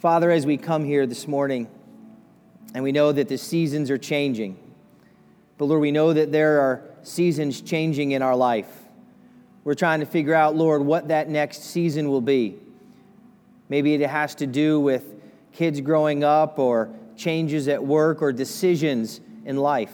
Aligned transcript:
Father, 0.00 0.30
as 0.30 0.46
we 0.46 0.56
come 0.56 0.82
here 0.82 1.06
this 1.06 1.28
morning, 1.28 1.68
and 2.72 2.82
we 2.82 2.90
know 2.90 3.12
that 3.12 3.28
the 3.28 3.36
seasons 3.36 3.90
are 3.90 3.98
changing, 3.98 4.58
but 5.58 5.66
Lord, 5.66 5.82
we 5.82 5.92
know 5.92 6.14
that 6.14 6.32
there 6.32 6.62
are 6.62 6.82
seasons 7.02 7.60
changing 7.60 8.12
in 8.12 8.22
our 8.22 8.34
life. 8.34 8.74
We're 9.62 9.74
trying 9.74 10.00
to 10.00 10.06
figure 10.06 10.32
out, 10.32 10.56
Lord, 10.56 10.80
what 10.80 11.08
that 11.08 11.28
next 11.28 11.64
season 11.64 12.08
will 12.08 12.22
be. 12.22 12.56
Maybe 13.68 13.92
it 13.92 14.08
has 14.08 14.34
to 14.36 14.46
do 14.46 14.80
with 14.80 15.04
kids 15.52 15.82
growing 15.82 16.24
up 16.24 16.58
or 16.58 16.88
changes 17.14 17.68
at 17.68 17.84
work 17.84 18.22
or 18.22 18.32
decisions 18.32 19.20
in 19.44 19.58
life. 19.58 19.92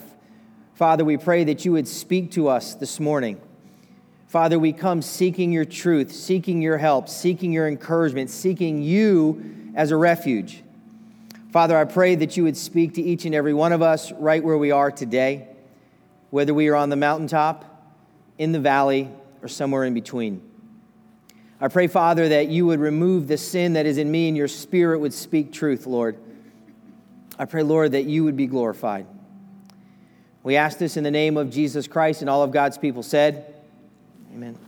Father, 0.75 1.05
we 1.05 1.17
pray 1.17 1.43
that 1.43 1.65
you 1.65 1.73
would 1.73 1.89
speak 1.89 2.31
to 2.31 2.47
us 2.47 2.75
this 2.75 3.01
morning. 3.01 3.41
Father, 4.29 4.57
we 4.57 4.73
come 4.73 5.03
seeking 5.03 5.51
your 5.51 5.65
truth, 5.65 6.13
seeking 6.13 6.63
your 6.63 6.79
help, 6.79 7.09
seeking 7.09 7.53
your 7.53 7.67
encouragement, 7.67 8.31
seeking 8.31 8.85
you 8.85 9.66
as 9.77 9.93
a 9.93 9.97
refuge. 9.97 10.65
Father, 11.53 11.79
I 11.79 11.85
pray 11.85 12.17
that 12.17 12.37
you 12.37 12.43
would 12.43 12.57
speak 12.57 12.95
to 12.95 13.03
each 13.03 13.25
and 13.25 13.35
every 13.35 13.55
one 13.55 13.73
of 13.73 13.83
us 13.83 14.11
right 14.13 14.43
where 14.43 14.59
we 14.59 14.73
are 14.73 14.91
today, 14.91 15.47
whether 16.31 16.53
we 16.53 16.69
are 16.69 16.75
on 16.75 16.89
the 16.89 16.97
mountaintop, 16.97 17.65
in 18.39 18.53
the 18.53 18.59
valley, 18.59 19.09
or 19.43 19.49
somewhere 19.49 19.85
in 19.85 19.95
between. 19.95 20.43
I 21.61 21.69
pray, 21.69 21.87
Father, 21.87 22.29
that 22.31 22.49
you 22.49 22.67
would 22.67 22.81
remove 22.81 23.29
the 23.29 23.39
sin 23.39 23.75
that 23.75 23.87
is 23.87 23.97
in 23.97 24.11
me 24.11 24.29
and 24.29 24.37
your 24.37 24.49
spirit 24.49 24.99
would 24.99 25.15
speak 25.15 25.53
truth, 25.53 25.87
Lord. 25.87 26.19
I 27.39 27.45
pray, 27.45 27.63
Lord, 27.63 27.93
that 27.93 28.05
you 28.05 28.25
would 28.25 28.37
be 28.37 28.47
glorified. 28.47 29.07
We 30.43 30.57
ask 30.57 30.79
this 30.79 30.97
in 30.97 31.05
the 31.05 31.11
name 31.11 31.37
of 31.37 31.51
Jesus 31.51 31.87
Christ, 31.87 32.21
and 32.21 32.31
all 32.31 32.43
of 32.43 32.51
God's 32.51 32.79
people 32.79 33.03
said, 33.03 33.55
Amen. 34.33 34.66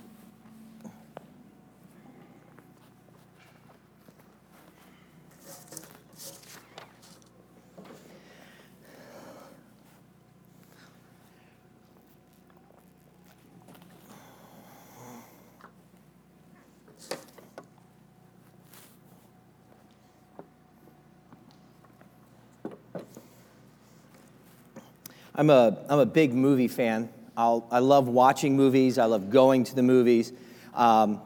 I'm 25.39 25.50
a, 25.50 25.78
I'm 25.89 26.00
a 26.00 26.06
big 26.06 26.34
movie 26.34 26.67
fan. 26.67 27.08
I'll, 27.36 27.64
i 27.70 27.78
love 27.78 28.08
watching 28.08 28.56
movies, 28.56 28.98
I 28.98 29.05
love 29.05 29.31
going 29.31 29.62
to 29.64 29.75
the 29.77 29.84
movies. 29.84 30.33
Um, 30.75 31.20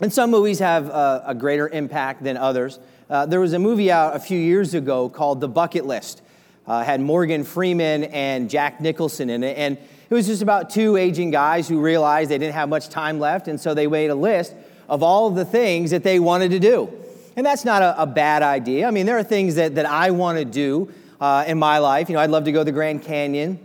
and 0.00 0.10
some 0.10 0.30
movies 0.30 0.60
have 0.60 0.86
a, 0.86 1.24
a 1.26 1.34
greater 1.34 1.68
impact 1.68 2.24
than 2.24 2.38
others. 2.38 2.78
Uh, 3.10 3.26
there 3.26 3.38
was 3.38 3.52
a 3.52 3.58
movie 3.58 3.92
out 3.92 4.16
a 4.16 4.18
few 4.18 4.38
years 4.38 4.72
ago 4.72 5.10
called 5.10 5.42
The 5.42 5.48
Bucket 5.48 5.84
List. 5.84 6.22
Uh, 6.66 6.82
had 6.82 7.02
Morgan 7.02 7.44
Freeman 7.44 8.04
and 8.04 8.48
Jack 8.48 8.80
Nicholson 8.80 9.28
in 9.28 9.44
it. 9.44 9.58
And 9.58 9.76
it 9.76 10.14
was 10.14 10.26
just 10.26 10.40
about 10.40 10.70
two 10.70 10.96
aging 10.96 11.30
guys 11.30 11.68
who 11.68 11.80
realized 11.82 12.30
they 12.30 12.38
didn't 12.38 12.54
have 12.54 12.70
much 12.70 12.88
time 12.88 13.18
left, 13.18 13.46
and 13.46 13.60
so 13.60 13.74
they 13.74 13.86
made 13.86 14.08
a 14.08 14.14
list 14.14 14.54
of 14.88 15.02
all 15.02 15.26
of 15.26 15.34
the 15.34 15.44
things 15.44 15.90
that 15.90 16.02
they 16.02 16.18
wanted 16.18 16.50
to 16.52 16.60
do. 16.60 16.90
And 17.36 17.44
that's 17.44 17.66
not 17.66 17.82
a, 17.82 18.02
a 18.02 18.06
bad 18.06 18.42
idea. 18.42 18.88
I 18.88 18.90
mean, 18.90 19.04
there 19.04 19.18
are 19.18 19.22
things 19.22 19.56
that, 19.56 19.74
that 19.74 19.84
I 19.84 20.12
want 20.12 20.38
to 20.38 20.46
do 20.46 20.90
uh, 21.20 21.44
in 21.46 21.58
my 21.58 21.78
life. 21.78 22.08
You 22.08 22.14
know, 22.14 22.20
I'd 22.20 22.30
love 22.30 22.44
to 22.44 22.52
go 22.52 22.60
to 22.60 22.64
the 22.64 22.72
Grand 22.72 23.02
Canyon. 23.02 23.58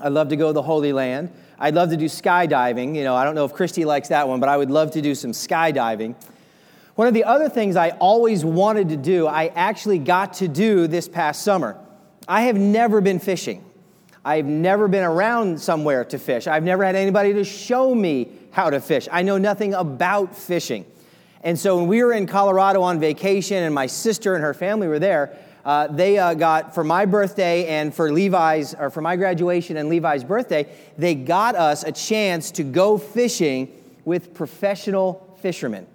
I'd 0.00 0.12
love 0.12 0.28
to 0.30 0.36
go 0.36 0.48
to 0.48 0.52
the 0.52 0.62
Holy 0.62 0.92
Land. 0.92 1.30
I'd 1.58 1.74
love 1.74 1.90
to 1.90 1.96
do 1.96 2.06
skydiving. 2.06 2.96
You 2.96 3.04
know, 3.04 3.14
I 3.14 3.24
don't 3.24 3.34
know 3.34 3.44
if 3.44 3.52
Christy 3.52 3.84
likes 3.84 4.08
that 4.08 4.26
one, 4.26 4.40
but 4.40 4.48
I 4.48 4.56
would 4.56 4.70
love 4.70 4.92
to 4.92 5.02
do 5.02 5.14
some 5.14 5.32
skydiving. 5.32 6.14
One 6.94 7.06
of 7.06 7.14
the 7.14 7.24
other 7.24 7.48
things 7.48 7.76
I 7.76 7.90
always 7.90 8.44
wanted 8.44 8.88
to 8.90 8.96
do, 8.96 9.26
I 9.26 9.46
actually 9.54 9.98
got 9.98 10.34
to 10.34 10.48
do 10.48 10.86
this 10.86 11.08
past 11.08 11.42
summer. 11.42 11.78
I 12.26 12.42
have 12.42 12.56
never 12.56 13.00
been 13.00 13.18
fishing. 13.18 13.64
I've 14.24 14.46
never 14.46 14.86
been 14.88 15.04
around 15.04 15.60
somewhere 15.60 16.04
to 16.06 16.18
fish. 16.18 16.46
I've 16.46 16.62
never 16.62 16.84
had 16.84 16.94
anybody 16.94 17.32
to 17.34 17.44
show 17.44 17.94
me 17.94 18.30
how 18.50 18.68
to 18.70 18.80
fish. 18.80 19.08
I 19.10 19.22
know 19.22 19.38
nothing 19.38 19.72
about 19.74 20.36
fishing. 20.36 20.84
And 21.42 21.58
so 21.58 21.78
when 21.78 21.86
we 21.86 22.02
were 22.02 22.12
in 22.12 22.26
Colorado 22.26 22.82
on 22.82 23.00
vacation 23.00 23.62
and 23.62 23.74
my 23.74 23.86
sister 23.86 24.34
and 24.34 24.44
her 24.44 24.52
family 24.52 24.88
were 24.88 24.98
there, 24.98 25.38
uh, 25.64 25.86
they 25.88 26.18
uh, 26.18 26.34
got 26.34 26.74
for 26.74 26.84
my 26.84 27.04
birthday 27.04 27.66
and 27.66 27.94
for 27.94 28.12
Levi's, 28.12 28.74
or 28.74 28.90
for 28.90 29.00
my 29.00 29.16
graduation 29.16 29.76
and 29.76 29.88
Levi's 29.88 30.24
birthday, 30.24 30.66
they 30.96 31.14
got 31.14 31.54
us 31.54 31.82
a 31.84 31.92
chance 31.92 32.50
to 32.52 32.62
go 32.62 32.98
fishing 32.98 33.68
with 34.04 34.34
professional 34.34 35.36
fishermen. 35.42 35.86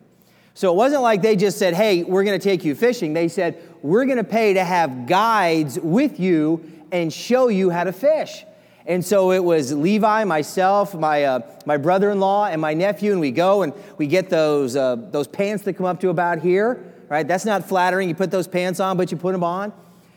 So 0.53 0.71
it 0.71 0.75
wasn't 0.75 1.01
like 1.01 1.21
they 1.21 1.35
just 1.35 1.57
said, 1.57 1.73
hey, 1.73 2.03
we're 2.03 2.23
going 2.23 2.39
to 2.39 2.43
take 2.43 2.63
you 2.63 2.75
fishing. 2.75 3.13
They 3.13 3.27
said, 3.27 3.61
we're 3.81 4.05
going 4.05 4.17
to 4.17 4.23
pay 4.23 4.53
to 4.53 4.63
have 4.63 5.07
guides 5.07 5.77
with 5.79 6.19
you 6.19 6.71
and 6.91 7.11
show 7.11 7.49
you 7.49 7.69
how 7.69 7.83
to 7.83 7.91
fish. 7.91 8.45
And 8.85 9.03
so 9.03 9.31
it 9.31 9.43
was 9.43 9.73
Levi, 9.73 10.23
myself, 10.23 10.93
my, 10.93 11.23
uh, 11.23 11.39
my 11.65 11.77
brother 11.77 12.11
in 12.11 12.19
law, 12.19 12.45
and 12.45 12.61
my 12.61 12.73
nephew, 12.73 13.11
and 13.11 13.19
we 13.19 13.31
go 13.31 13.63
and 13.63 13.73
we 13.97 14.05
get 14.05 14.29
those, 14.29 14.75
uh, 14.75 14.95
those 14.95 15.27
pants 15.27 15.63
that 15.63 15.73
come 15.73 15.87
up 15.87 15.99
to 16.01 16.09
about 16.09 16.39
here 16.39 16.94
right? 17.09 17.27
That's 17.27 17.45
not 17.45 17.67
flattering. 17.67 18.09
You 18.09 18.15
put 18.15 18.31
those 18.31 18.47
pants 18.47 18.79
on, 18.79 18.97
but 18.97 19.11
you 19.11 19.17
put 19.17 19.31
them 19.31 19.43
on. 19.43 19.73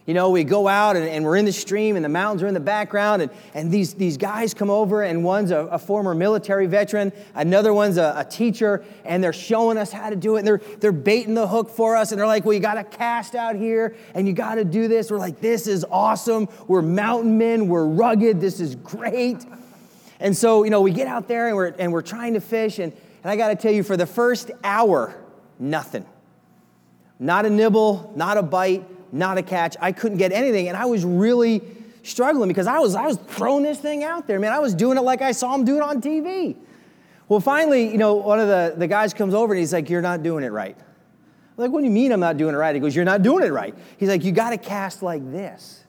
You 0.09 0.15
know, 0.15 0.31
we 0.31 0.43
go 0.43 0.69
out 0.69 0.97
and, 0.97 1.07
and 1.07 1.23
we're 1.23 1.37
in 1.37 1.45
the 1.45 1.53
stream 1.53 1.95
and 1.95 2.03
the 2.03 2.09
mountains 2.09 2.43
are 2.43 2.47
in 2.47 2.55
the 2.55 2.61
background, 2.61 3.21
and, 3.21 3.31
and 3.53 3.71
these, 3.71 3.93
these 3.93 4.17
guys 4.17 4.55
come 4.55 4.71
over, 4.71 5.03
and 5.03 5.23
one's 5.23 5.51
a, 5.51 5.59
a 5.67 5.79
former 5.79 6.15
military 6.15 6.67
veteran, 6.67 7.13
another 7.35 7.75
one's 7.75 7.99
a, 7.99 8.15
a, 8.17 8.25
teacher, 8.25 8.83
and 9.05 9.23
they're 9.23 9.35
showing 9.35 9.77
us 9.77 9.93
how 9.93 10.09
to 10.09 10.17
do 10.17 10.37
it, 10.37 10.39
and 10.39 10.49
they're, 10.49 10.63
they're 10.81 10.93
baiting 10.93 11.35
the 11.35 11.47
hook 11.47 11.69
for 11.69 11.95
us, 11.95 12.11
and 12.11 12.19
they're 12.19 12.27
like, 12.27 12.47
Well, 12.47 12.55
you 12.55 12.61
got 12.61 12.77
to 12.77 12.85
cast 12.85 13.35
out 13.35 13.55
here, 13.55 13.97
and 14.15 14.27
you 14.27 14.33
got 14.33 14.55
to 14.55 14.65
do 14.65 14.89
this. 14.89 15.11
We're 15.11 15.19
like, 15.19 15.43
This 15.43 15.67
is 15.67 15.85
awesome. 15.91 16.49
We're 16.67 16.81
mountain 16.81 17.37
men, 17.37 17.69
we're 17.69 17.85
rugged, 17.85 18.41
this 18.41 18.61
is 18.61 18.77
great. 18.77 19.45
And 20.21 20.35
so, 20.35 20.65
you 20.65 20.71
know, 20.71 20.81
we 20.81 20.91
get 20.91 21.07
out 21.07 21.29
there 21.29 21.49
and 21.49 21.55
we're, 21.55 21.75
and 21.79 21.93
we're 21.93 22.01
trying 22.01 22.33
to 22.33 22.41
fish, 22.41 22.79
and, 22.79 22.95
and 23.23 23.31
I 23.31 23.37
got 23.37 23.49
to 23.49 23.57
tell 23.57 23.73
you, 23.73 23.83
for 23.83 23.99
the 23.99 24.07
first 24.07 24.51
hour, 24.65 25.15
nothing. 25.59 26.07
Not 27.19 27.47
a 27.47 27.51
nibble, 27.51 28.13
not 28.15 28.37
a 28.37 28.43
bite, 28.43 28.85
not 29.13 29.39
a 29.39 29.43
catch. 29.43 29.77
I 29.81 29.93
couldn't 29.93 30.19
get 30.19 30.33
anything. 30.33 30.69
And 30.69 30.77
I 30.77 30.87
was 30.87 31.05
really 31.05 31.63
struggling 32.03 32.49
because 32.49 32.67
I 32.67 32.79
was, 32.79 32.95
I 32.95 33.07
was 33.07 33.17
throwing 33.17 33.65
this 33.65 33.79
thing 33.79 34.05
out 34.05 34.27
there, 34.27 34.39
man. 34.39 34.53
I 34.53 34.59
was 34.59 34.75
doing 34.75 34.99
it 34.99 35.03
like 35.03 35.23
I 35.23 35.33
saw 35.33 35.55
him 35.55 35.65
do 35.65 35.77
it 35.77 35.83
on 35.83 36.01
TV. 36.01 36.57
Well, 37.29 37.41
finally, 37.41 37.91
you 37.91 37.99
know, 37.99 38.15
one 38.15 38.41
of 38.41 38.49
the, 38.49 38.75
the 38.77 38.87
guys 38.87 39.13
comes 39.13 39.35
over 39.35 39.53
and 39.53 39.61
he's 39.61 39.73
like, 39.73 39.91
You're 39.91 40.03
not 40.03 40.23
doing 40.23 40.45
it 40.45 40.49
right. 40.49 40.77
I'm 40.77 41.63
like, 41.63 41.71
what 41.71 41.81
do 41.81 41.87
you 41.87 41.93
mean 41.93 42.13
I'm 42.13 42.21
not 42.21 42.37
doing 42.37 42.55
it 42.55 42.59
right? 42.59 42.75
He 42.75 42.81
goes, 42.81 42.97
You're 42.97 43.05
not 43.05 43.23
doing 43.23 43.45
it 43.45 43.53
right. 43.53 43.75
He's 43.99 44.09
like, 44.09 44.25
You 44.25 44.33
got 44.33 44.51
to 44.51 44.59
cast 44.59 45.03
like 45.03 45.31
this. 45.31 45.85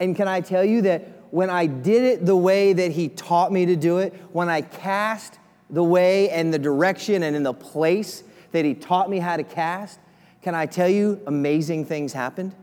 And 0.00 0.16
can 0.16 0.28
I 0.28 0.40
tell 0.40 0.64
you 0.64 0.82
that 0.82 1.08
when 1.30 1.50
I 1.50 1.66
did 1.66 2.02
it 2.02 2.26
the 2.26 2.36
way 2.36 2.72
that 2.72 2.92
he 2.92 3.08
taught 3.08 3.52
me 3.52 3.66
to 3.66 3.76
do 3.76 3.98
it, 3.98 4.14
when 4.32 4.48
I 4.48 4.62
cast 4.62 5.38
the 5.70 5.84
way 5.84 6.30
and 6.30 6.52
the 6.52 6.58
direction 6.58 7.22
and 7.22 7.36
in 7.36 7.42
the 7.42 7.54
place 7.54 8.22
that 8.52 8.64
he 8.64 8.74
taught 8.74 9.08
me 9.10 9.18
how 9.18 9.36
to 9.36 9.44
cast, 9.44 9.98
can 10.46 10.54
I 10.54 10.66
tell 10.66 10.88
you, 10.88 11.20
amazing 11.26 11.86
things 11.86 12.12
happened? 12.12 12.54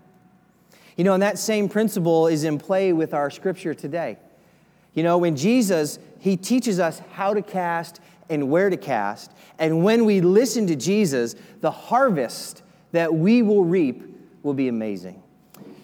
You 0.95 1.03
know, 1.03 1.16
and 1.16 1.21
that 1.21 1.38
same 1.38 1.67
principle 1.67 2.27
is 2.27 2.45
in 2.45 2.57
play 2.57 2.94
with 2.94 3.13
our 3.13 3.29
scripture 3.29 3.73
today. 3.73 4.16
You 4.94 5.03
know, 5.03 5.17
when 5.17 5.35
Jesus, 5.35 5.99
he 6.17 6.38
teaches 6.38 6.79
us 6.79 7.01
how 7.11 7.33
to 7.33 7.41
cast 7.41 7.99
and 8.29 8.49
where 8.49 8.69
to 8.69 8.77
cast. 8.77 9.33
And 9.59 9.83
when 9.83 10.05
we 10.05 10.22
listen 10.22 10.66
to 10.67 10.77
Jesus, 10.77 11.35
the 11.59 11.72
harvest 11.72 12.63
that 12.93 13.13
we 13.13 13.41
will 13.41 13.66
reap 13.66 14.01
will 14.43 14.53
be 14.53 14.69
amazing. 14.69 15.22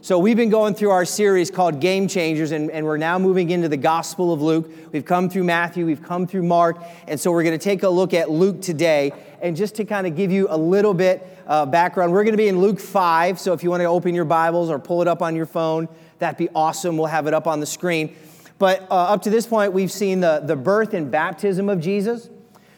So, 0.02 0.18
we've 0.18 0.38
been 0.38 0.50
going 0.50 0.76
through 0.76 0.92
our 0.92 1.04
series 1.04 1.52
called 1.52 1.82
Game 1.82 2.08
Changers, 2.08 2.54
and, 2.54 2.72
and, 2.72 2.86
we're 2.86 2.96
now 2.96 3.20
moving 3.20 3.50
into 3.50 3.68
the 3.68 3.76
Gospel 3.76 4.32
of 4.32 4.42
Luke. 4.42 4.72
We've 4.94 5.04
come 5.04 5.30
through 5.30 5.44
Matthew, 5.44 5.86
we've 5.86 6.02
come 6.02 6.26
through 6.26 6.44
Mark, 6.44 6.82
and 7.06 7.20
so 7.20 7.34
we're 7.34 7.44
going 7.44 7.60
to 7.60 7.64
take 7.64 7.84
a 7.84 7.90
look 7.90 8.14
at 8.14 8.32
Luke 8.32 8.62
today. 8.62 9.12
And 9.42 9.56
just 9.56 9.76
to 9.76 9.86
kind 9.86 10.06
of 10.06 10.16
give 10.16 10.32
you 10.32 10.48
a 10.50 10.58
little 10.58 10.94
bit 10.94 11.26
uh, 11.48 11.66
background, 11.66 12.12
we're 12.12 12.24
going 12.24 12.34
to 12.34 12.38
be 12.38 12.48
in 12.48 12.60
Luke 12.60 12.80
5. 12.80 13.40
So, 13.40 13.54
if 13.54 13.64
you 13.64 13.70
want 13.70 13.82
to 13.82 13.86
open 13.86 14.14
your 14.16 14.26
Bibles 14.26 14.70
or 14.70 14.80
pull 14.80 15.02
it 15.02 15.08
up 15.08 15.22
on 15.22 15.36
your 15.36 15.46
phone, 15.46 15.88
that'd 16.20 16.38
be 16.38 16.50
awesome. 16.56 16.98
We'll 16.98 17.08
have 17.08 17.28
it 17.28 17.34
up 17.34 17.48
on 17.48 17.60
the 17.60 17.66
screen. 17.66 18.16
But 18.58 18.82
uh, 18.92 18.96
up 18.96 19.22
to 19.24 19.30
this 19.30 19.48
point, 19.48 19.74
we've 19.74 19.92
seen 19.92 20.20
the, 20.20 20.42
the 20.44 20.56
birth 20.56 20.94
and 20.94 21.10
baptism 21.10 21.70
of 21.70 21.80
Jesus, 21.80 22.30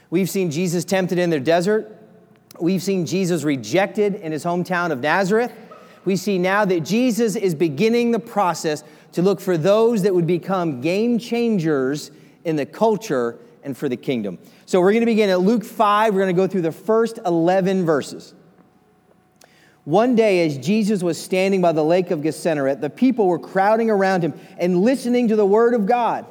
we've 0.09 0.29
seen 0.29 0.51
Jesus 0.51 0.85
tempted 0.85 1.17
in 1.17 1.29
the 1.29 1.39
desert, 1.39 1.97
we've 2.59 2.83
seen 2.83 3.05
Jesus 3.05 3.43
rejected 3.43 4.15
in 4.15 4.31
his 4.31 4.43
hometown 4.43 4.91
of 4.91 4.99
Nazareth 4.99 5.51
we 6.05 6.15
see 6.15 6.37
now 6.37 6.65
that 6.65 6.81
Jesus 6.81 7.35
is 7.35 7.53
beginning 7.53 8.11
the 8.11 8.19
process 8.19 8.83
to 9.13 9.21
look 9.21 9.39
for 9.39 9.57
those 9.57 10.03
that 10.03 10.15
would 10.15 10.27
become 10.27 10.81
game 10.81 11.19
changers 11.19 12.11
in 12.43 12.55
the 12.55 12.65
culture 12.65 13.37
and 13.63 13.77
for 13.77 13.89
the 13.89 13.97
kingdom. 13.97 14.37
So 14.65 14.79
we're 14.79 14.91
going 14.91 15.01
to 15.01 15.05
begin 15.05 15.29
at 15.29 15.41
Luke 15.41 15.63
5. 15.63 16.13
We're 16.13 16.21
going 16.21 16.35
to 16.35 16.41
go 16.41 16.47
through 16.47 16.61
the 16.61 16.71
first 16.71 17.19
11 17.25 17.85
verses. 17.85 18.33
One 19.83 20.15
day, 20.15 20.45
as 20.45 20.57
Jesus 20.57 21.01
was 21.01 21.19
standing 21.19 21.61
by 21.61 21.71
the 21.71 21.83
lake 21.83 22.11
of 22.11 22.21
Gennesaret, 22.21 22.81
the 22.81 22.89
people 22.89 23.27
were 23.27 23.39
crowding 23.39 23.89
around 23.89 24.23
him 24.23 24.33
and 24.57 24.81
listening 24.81 25.29
to 25.29 25.35
the 25.35 25.45
word 25.45 25.73
of 25.73 25.87
God. 25.87 26.25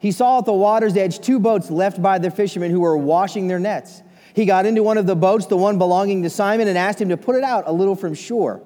He 0.00 0.12
saw 0.12 0.38
at 0.38 0.44
the 0.44 0.52
water's 0.52 0.96
edge 0.96 1.20
two 1.20 1.38
boats 1.38 1.70
left 1.70 2.02
by 2.02 2.18
the 2.18 2.30
fishermen 2.30 2.70
who 2.70 2.80
were 2.80 2.96
washing 2.96 3.48
their 3.48 3.58
nets. 3.58 4.02
He 4.34 4.44
got 4.44 4.66
into 4.66 4.82
one 4.82 4.98
of 4.98 5.06
the 5.06 5.16
boats, 5.16 5.46
the 5.46 5.56
one 5.56 5.78
belonging 5.78 6.22
to 6.22 6.30
Simon, 6.30 6.68
and 6.68 6.78
asked 6.78 7.00
him 7.00 7.08
to 7.08 7.16
put 7.16 7.36
it 7.36 7.42
out 7.42 7.64
a 7.66 7.72
little 7.72 7.96
from 7.96 8.14
shore. 8.14 8.62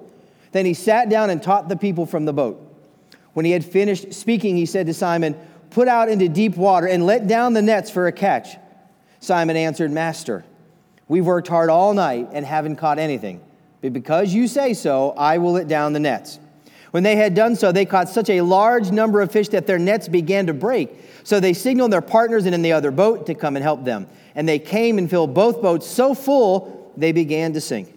Then 0.51 0.65
he 0.65 0.73
sat 0.73 1.09
down 1.09 1.29
and 1.29 1.41
taught 1.41 1.69
the 1.69 1.75
people 1.75 2.05
from 2.05 2.25
the 2.25 2.33
boat. 2.33 2.61
When 3.33 3.45
he 3.45 3.51
had 3.51 3.65
finished 3.65 4.13
speaking, 4.13 4.55
he 4.55 4.65
said 4.65 4.85
to 4.85 4.93
Simon, 4.93 5.35
Put 5.75 5.89
out 5.89 6.07
into 6.07 6.29
deep 6.29 6.55
water 6.55 6.87
and 6.87 7.05
let 7.05 7.27
down 7.27 7.51
the 7.51 7.61
nets 7.61 7.91
for 7.91 8.07
a 8.07 8.11
catch. 8.13 8.55
Simon 9.19 9.57
answered, 9.57 9.91
Master, 9.91 10.45
we've 11.09 11.25
worked 11.25 11.49
hard 11.49 11.69
all 11.69 11.93
night 11.93 12.29
and 12.31 12.45
haven't 12.45 12.77
caught 12.77 12.97
anything. 12.97 13.41
But 13.81 13.91
because 13.91 14.33
you 14.33 14.47
say 14.47 14.73
so, 14.73 15.13
I 15.17 15.37
will 15.37 15.51
let 15.51 15.67
down 15.67 15.91
the 15.91 15.99
nets. 15.99 16.39
When 16.91 17.03
they 17.03 17.17
had 17.17 17.35
done 17.35 17.57
so, 17.57 17.73
they 17.73 17.83
caught 17.83 18.07
such 18.07 18.29
a 18.29 18.39
large 18.39 18.89
number 18.91 19.19
of 19.19 19.33
fish 19.33 19.49
that 19.49 19.67
their 19.67 19.77
nets 19.77 20.07
began 20.07 20.45
to 20.45 20.53
break. 20.53 20.91
So 21.25 21.41
they 21.41 21.51
signaled 21.51 21.91
their 21.91 21.99
partners 21.99 22.45
and 22.45 22.55
in 22.55 22.61
the 22.61 22.71
other 22.71 22.91
boat 22.91 23.25
to 23.25 23.35
come 23.35 23.57
and 23.57 23.63
help 23.63 23.83
them. 23.83 24.07
And 24.33 24.47
they 24.47 24.59
came 24.59 24.97
and 24.97 25.09
filled 25.09 25.33
both 25.33 25.61
boats 25.61 25.85
so 25.85 26.13
full 26.13 26.93
they 26.95 27.11
began 27.11 27.51
to 27.51 27.59
sink. 27.59 27.93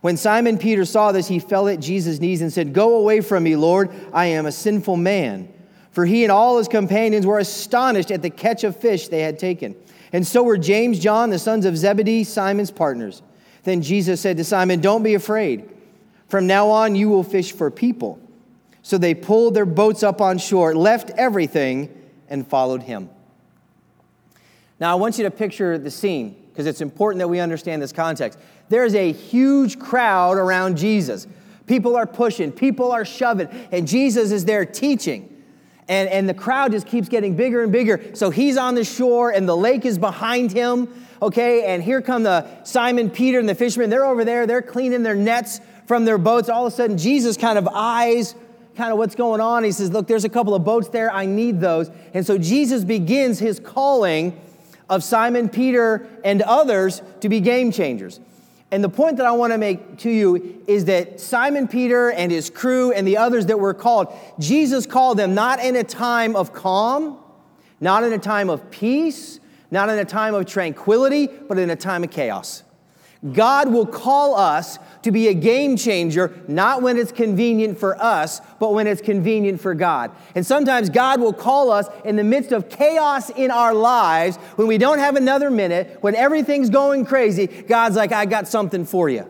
When 0.00 0.16
Simon 0.16 0.56
Peter 0.56 0.86
saw 0.86 1.12
this, 1.12 1.28
he 1.28 1.40
fell 1.40 1.68
at 1.68 1.78
Jesus' 1.78 2.20
knees 2.20 2.40
and 2.40 2.50
said, 2.50 2.72
Go 2.72 2.96
away 2.96 3.20
from 3.20 3.42
me, 3.42 3.54
Lord, 3.54 3.90
I 4.14 4.28
am 4.28 4.46
a 4.46 4.52
sinful 4.52 4.96
man. 4.96 5.52
For 5.92 6.06
he 6.06 6.24
and 6.24 6.32
all 6.32 6.58
his 6.58 6.68
companions 6.68 7.26
were 7.26 7.38
astonished 7.38 8.10
at 8.10 8.22
the 8.22 8.30
catch 8.30 8.64
of 8.64 8.76
fish 8.76 9.08
they 9.08 9.20
had 9.20 9.38
taken. 9.38 9.76
And 10.12 10.26
so 10.26 10.42
were 10.42 10.58
James, 10.58 10.98
John, 10.98 11.30
the 11.30 11.38
sons 11.38 11.64
of 11.64 11.76
Zebedee, 11.76 12.24
Simon's 12.24 12.70
partners. 12.70 13.22
Then 13.64 13.82
Jesus 13.82 14.20
said 14.20 14.36
to 14.38 14.44
Simon, 14.44 14.80
Don't 14.80 15.02
be 15.02 15.14
afraid. 15.14 15.68
From 16.28 16.46
now 16.46 16.70
on, 16.70 16.94
you 16.94 17.08
will 17.08 17.22
fish 17.22 17.52
for 17.52 17.70
people. 17.70 18.18
So 18.82 18.98
they 18.98 19.14
pulled 19.14 19.54
their 19.54 19.66
boats 19.66 20.02
up 20.02 20.20
on 20.20 20.38
shore, 20.38 20.74
left 20.74 21.10
everything, 21.10 21.94
and 22.28 22.46
followed 22.46 22.82
him. 22.82 23.10
Now, 24.80 24.92
I 24.92 24.94
want 24.96 25.18
you 25.18 25.24
to 25.24 25.30
picture 25.30 25.78
the 25.78 25.90
scene 25.90 26.34
because 26.50 26.66
it's 26.66 26.80
important 26.80 27.20
that 27.20 27.28
we 27.28 27.38
understand 27.38 27.80
this 27.80 27.92
context. 27.92 28.38
There's 28.68 28.94
a 28.94 29.12
huge 29.12 29.78
crowd 29.78 30.38
around 30.38 30.76
Jesus. 30.78 31.26
People 31.66 31.94
are 31.96 32.06
pushing, 32.06 32.50
people 32.50 32.90
are 32.90 33.04
shoving, 33.04 33.48
and 33.70 33.86
Jesus 33.86 34.32
is 34.32 34.44
there 34.44 34.66
teaching. 34.66 35.41
And, 35.88 36.08
and 36.08 36.28
the 36.28 36.34
crowd 36.34 36.72
just 36.72 36.86
keeps 36.86 37.08
getting 37.08 37.34
bigger 37.34 37.62
and 37.62 37.72
bigger. 37.72 38.14
So 38.14 38.30
he's 38.30 38.56
on 38.56 38.74
the 38.74 38.84
shore, 38.84 39.30
and 39.30 39.48
the 39.48 39.56
lake 39.56 39.84
is 39.84 39.98
behind 39.98 40.52
him, 40.52 40.88
okay? 41.20 41.64
And 41.64 41.82
here 41.82 42.00
come 42.00 42.22
the 42.22 42.46
Simon 42.64 43.10
Peter 43.10 43.38
and 43.38 43.48
the 43.48 43.54
fishermen. 43.54 43.90
They're 43.90 44.06
over 44.06 44.24
there, 44.24 44.46
they're 44.46 44.62
cleaning 44.62 45.02
their 45.02 45.14
nets 45.14 45.60
from 45.86 46.04
their 46.04 46.18
boats. 46.18 46.48
All 46.48 46.66
of 46.66 46.72
a 46.72 46.76
sudden, 46.76 46.98
Jesus 46.98 47.36
kind 47.36 47.58
of 47.58 47.68
eyes 47.68 48.34
kind 48.76 48.92
of 48.92 48.98
what's 48.98 49.14
going 49.14 49.40
on. 49.40 49.64
He 49.64 49.72
says, 49.72 49.90
Look, 49.90 50.06
there's 50.06 50.24
a 50.24 50.28
couple 50.28 50.54
of 50.54 50.64
boats 50.64 50.88
there. 50.88 51.12
I 51.12 51.26
need 51.26 51.60
those. 51.60 51.90
And 52.14 52.26
so 52.26 52.38
Jesus 52.38 52.84
begins 52.84 53.38
his 53.38 53.60
calling 53.60 54.38
of 54.88 55.02
Simon 55.02 55.48
Peter 55.48 56.06
and 56.24 56.42
others 56.42 57.02
to 57.20 57.28
be 57.28 57.40
game 57.40 57.72
changers. 57.72 58.20
And 58.72 58.82
the 58.82 58.88
point 58.88 59.18
that 59.18 59.26
I 59.26 59.32
want 59.32 59.52
to 59.52 59.58
make 59.58 59.98
to 59.98 60.10
you 60.10 60.64
is 60.66 60.86
that 60.86 61.20
Simon 61.20 61.68
Peter 61.68 62.10
and 62.10 62.32
his 62.32 62.48
crew 62.48 62.90
and 62.90 63.06
the 63.06 63.18
others 63.18 63.44
that 63.46 63.60
were 63.60 63.74
called, 63.74 64.12
Jesus 64.38 64.86
called 64.86 65.18
them 65.18 65.34
not 65.34 65.62
in 65.62 65.76
a 65.76 65.84
time 65.84 66.34
of 66.34 66.54
calm, 66.54 67.18
not 67.80 68.02
in 68.02 68.14
a 68.14 68.18
time 68.18 68.48
of 68.48 68.70
peace, 68.70 69.40
not 69.70 69.90
in 69.90 69.98
a 69.98 70.06
time 70.06 70.34
of 70.34 70.46
tranquility, 70.46 71.26
but 71.26 71.58
in 71.58 71.68
a 71.68 71.76
time 71.76 72.02
of 72.02 72.10
chaos. 72.10 72.62
God 73.30 73.70
will 73.70 73.86
call 73.86 74.36
us 74.36 74.78
to 75.02 75.10
be 75.10 75.28
a 75.28 75.34
game 75.34 75.76
changer, 75.76 76.32
not 76.48 76.82
when 76.82 76.96
it's 76.96 77.12
convenient 77.12 77.78
for 77.78 78.00
us, 78.00 78.40
but 78.58 78.72
when 78.72 78.86
it's 78.86 79.02
convenient 79.02 79.60
for 79.60 79.74
God. 79.74 80.12
And 80.34 80.46
sometimes 80.46 80.90
God 80.90 81.20
will 81.20 81.32
call 81.32 81.70
us 81.70 81.88
in 82.04 82.16
the 82.16 82.24
midst 82.24 82.52
of 82.52 82.68
chaos 82.68 83.30
in 83.30 83.50
our 83.50 83.74
lives, 83.74 84.36
when 84.56 84.68
we 84.68 84.78
don't 84.78 84.98
have 84.98 85.16
another 85.16 85.50
minute, 85.50 85.98
when 86.00 86.14
everything's 86.14 86.70
going 86.70 87.04
crazy. 87.04 87.46
God's 87.46 87.96
like, 87.96 88.12
I 88.12 88.26
got 88.26 88.48
something 88.48 88.84
for 88.84 89.08
you. 89.08 89.28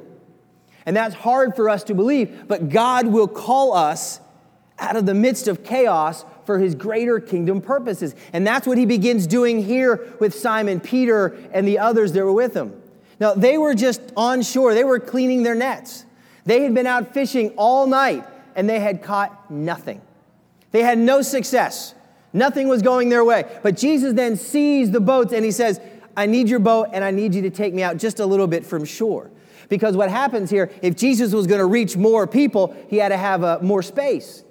And 0.84 0.96
that's 0.96 1.14
hard 1.14 1.54
for 1.54 1.68
us 1.70 1.84
to 1.84 1.94
believe, 1.94 2.48
but 2.48 2.68
God 2.68 3.06
will 3.06 3.28
call 3.28 3.72
us 3.72 4.20
out 4.78 4.96
of 4.96 5.06
the 5.06 5.14
midst 5.14 5.46
of 5.46 5.62
chaos 5.62 6.24
for 6.44 6.58
his 6.58 6.74
greater 6.74 7.20
kingdom 7.20 7.60
purposes. 7.60 8.16
And 8.32 8.44
that's 8.44 8.66
what 8.66 8.76
he 8.76 8.84
begins 8.84 9.28
doing 9.28 9.62
here 9.62 10.12
with 10.18 10.34
Simon 10.34 10.80
Peter 10.80 11.38
and 11.52 11.68
the 11.68 11.78
others 11.78 12.12
that 12.12 12.24
were 12.24 12.32
with 12.32 12.54
him. 12.54 12.81
Now, 13.22 13.34
they 13.34 13.56
were 13.56 13.76
just 13.76 14.00
on 14.16 14.42
shore, 14.42 14.74
they 14.74 14.82
were 14.82 14.98
cleaning 14.98 15.44
their 15.44 15.54
nets. 15.54 16.04
They 16.44 16.64
had 16.64 16.74
been 16.74 16.88
out 16.88 17.14
fishing 17.14 17.50
all 17.50 17.86
night 17.86 18.24
and 18.56 18.68
they 18.68 18.80
had 18.80 19.00
caught 19.00 19.48
nothing. 19.48 20.02
They 20.72 20.82
had 20.82 20.98
no 20.98 21.22
success. 21.22 21.94
Nothing 22.32 22.66
was 22.66 22.82
going 22.82 23.10
their 23.10 23.24
way. 23.24 23.44
But 23.62 23.76
Jesus 23.76 24.14
then 24.14 24.34
sees 24.34 24.90
the 24.90 24.98
boats 24.98 25.32
and 25.32 25.44
he 25.44 25.52
says, 25.52 25.80
I 26.16 26.26
need 26.26 26.48
your 26.48 26.58
boat 26.58 26.88
and 26.92 27.04
I 27.04 27.12
need 27.12 27.32
you 27.32 27.42
to 27.42 27.50
take 27.50 27.72
me 27.72 27.84
out 27.84 27.96
just 27.96 28.18
a 28.18 28.26
little 28.26 28.48
bit 28.48 28.66
from 28.66 28.84
shore. 28.84 29.30
Because 29.68 29.96
what 29.96 30.10
happens 30.10 30.50
here, 30.50 30.72
if 30.82 30.96
Jesus 30.96 31.32
was 31.32 31.46
going 31.46 31.60
to 31.60 31.66
reach 31.66 31.96
more 31.96 32.26
people, 32.26 32.74
he 32.88 32.96
had 32.96 33.10
to 33.10 33.16
have 33.16 33.44
uh, 33.44 33.60
more 33.62 33.84
space. 33.84 34.42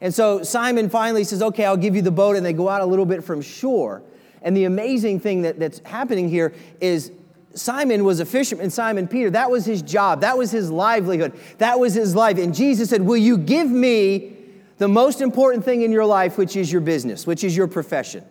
And 0.00 0.14
so 0.14 0.42
Simon 0.42 0.88
finally 0.88 1.24
says, 1.24 1.42
Okay, 1.42 1.66
I'll 1.66 1.76
give 1.76 1.94
you 1.94 2.00
the 2.00 2.10
boat. 2.10 2.36
And 2.36 2.46
they 2.46 2.54
go 2.54 2.70
out 2.70 2.80
a 2.80 2.86
little 2.86 3.04
bit 3.04 3.22
from 3.22 3.42
shore. 3.42 4.02
And 4.40 4.56
the 4.56 4.64
amazing 4.64 5.20
thing 5.20 5.42
that, 5.42 5.58
that's 5.58 5.80
happening 5.80 6.30
here 6.30 6.54
is 6.80 7.12
Simon 7.56 8.04
was 8.04 8.20
a 8.20 8.26
fisherman, 8.26 8.68
Simon 8.68 9.08
Peter. 9.08 9.30
That 9.30 9.50
was 9.50 9.64
his 9.64 9.80
job. 9.80 10.20
That 10.20 10.36
was 10.36 10.50
his 10.50 10.70
livelihood. 10.70 11.32
That 11.56 11.80
was 11.80 11.94
his 11.94 12.14
life. 12.14 12.36
And 12.38 12.54
Jesus 12.54 12.90
said, 12.90 13.02
Will 13.02 13.16
you 13.16 13.38
give 13.38 13.70
me 13.70 14.36
the 14.76 14.88
most 14.88 15.22
important 15.22 15.64
thing 15.64 15.80
in 15.80 15.90
your 15.90 16.04
life, 16.04 16.36
which 16.36 16.54
is 16.54 16.70
your 16.70 16.82
business, 16.82 17.26
which 17.26 17.42
is 17.42 17.56
your 17.56 17.66
profession? 17.66 18.24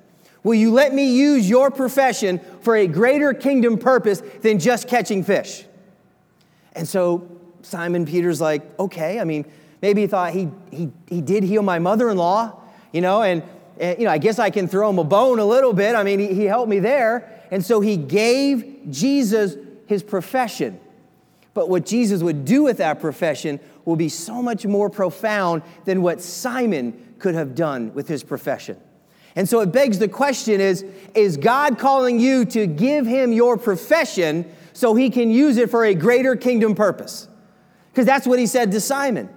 Will 0.44 0.54
you 0.54 0.72
let 0.72 0.94
me 0.94 1.12
use 1.18 1.50
your 1.50 1.72
profession 1.72 2.40
for 2.62 2.76
a 2.76 2.86
greater 2.86 3.34
kingdom 3.34 3.80
purpose 3.80 4.22
than 4.42 4.60
just 4.60 4.88
catching 4.88 5.24
fish? 5.24 5.66
And 6.74 6.88
so 6.88 7.28
Simon 7.64 8.06
Peter's 8.06 8.40
like, 8.40 8.80
Okay. 8.80 9.20
I 9.20 9.24
mean, 9.24 9.46
maybe 9.82 10.02
he 10.02 10.08
thought 10.08 10.34
he, 10.34 10.50
he, 10.70 10.92
he 11.08 11.22
did 11.22 11.44
heal 11.44 11.64
my 11.64 11.80
mother 11.80 12.12
in 12.12 12.18
law, 12.18 12.62
you 12.92 13.02
know, 13.02 13.24
and, 13.24 13.42
and, 13.80 13.98
you 13.98 14.06
know, 14.06 14.12
I 14.12 14.20
guess 14.20 14.38
I 14.38 14.52
can 14.52 14.68
throw 14.68 14.88
him 14.88 15.00
a 15.00 15.04
bone 15.04 15.40
a 15.40 15.46
little 15.46 15.74
bit. 15.74 15.96
I 15.96 16.04
mean, 16.04 16.20
he, 16.20 16.32
he 16.36 16.44
helped 16.46 16.70
me 16.70 16.78
there. 16.78 17.32
And 17.50 17.66
so 17.66 17.82
he 17.82 17.98
gave 17.98 18.75
Jesus 18.90 19.56
his 19.88 20.04
profession. 20.04 20.80
But 21.54 21.70
what 21.70 21.86
Jesus 21.86 22.22
would 22.22 22.46
do 22.46 22.64
with 22.64 22.78
that 22.78 23.00
profession 23.00 23.60
will 23.86 23.96
be 23.96 24.10
so 24.10 24.42
much 24.42 24.66
more 24.66 24.90
profound 24.90 25.62
than 25.86 26.02
what 26.02 26.22
Simon 26.22 27.16
could 27.20 27.36
have 27.36 27.56
done 27.56 27.94
with 27.94 28.08
his 28.08 28.24
profession. 28.24 28.78
And 29.36 29.48
so 29.48 29.60
it 29.62 29.72
begs 29.72 30.00
the 30.00 30.08
question 30.08 30.60
is 30.60 30.86
is 31.14 31.38
God 31.38 31.78
calling 31.78 32.20
you 32.20 32.46
to 32.46 32.68
give 32.68 33.06
him 33.06 33.32
your 33.32 33.58
profession 33.58 34.50
so 34.74 34.96
he 34.96 35.10
can 35.10 35.30
use 35.30 35.58
it 35.58 35.70
for 35.70 35.86
a 35.86 35.94
greater 35.94 36.36
kingdom 36.36 36.76
purpose? 36.76 37.28
Because 37.92 38.06
that's 38.06 38.28
what 38.28 38.40
he 38.40 38.48
said 38.48 38.72
to 38.72 38.82
Simon. 38.82 39.30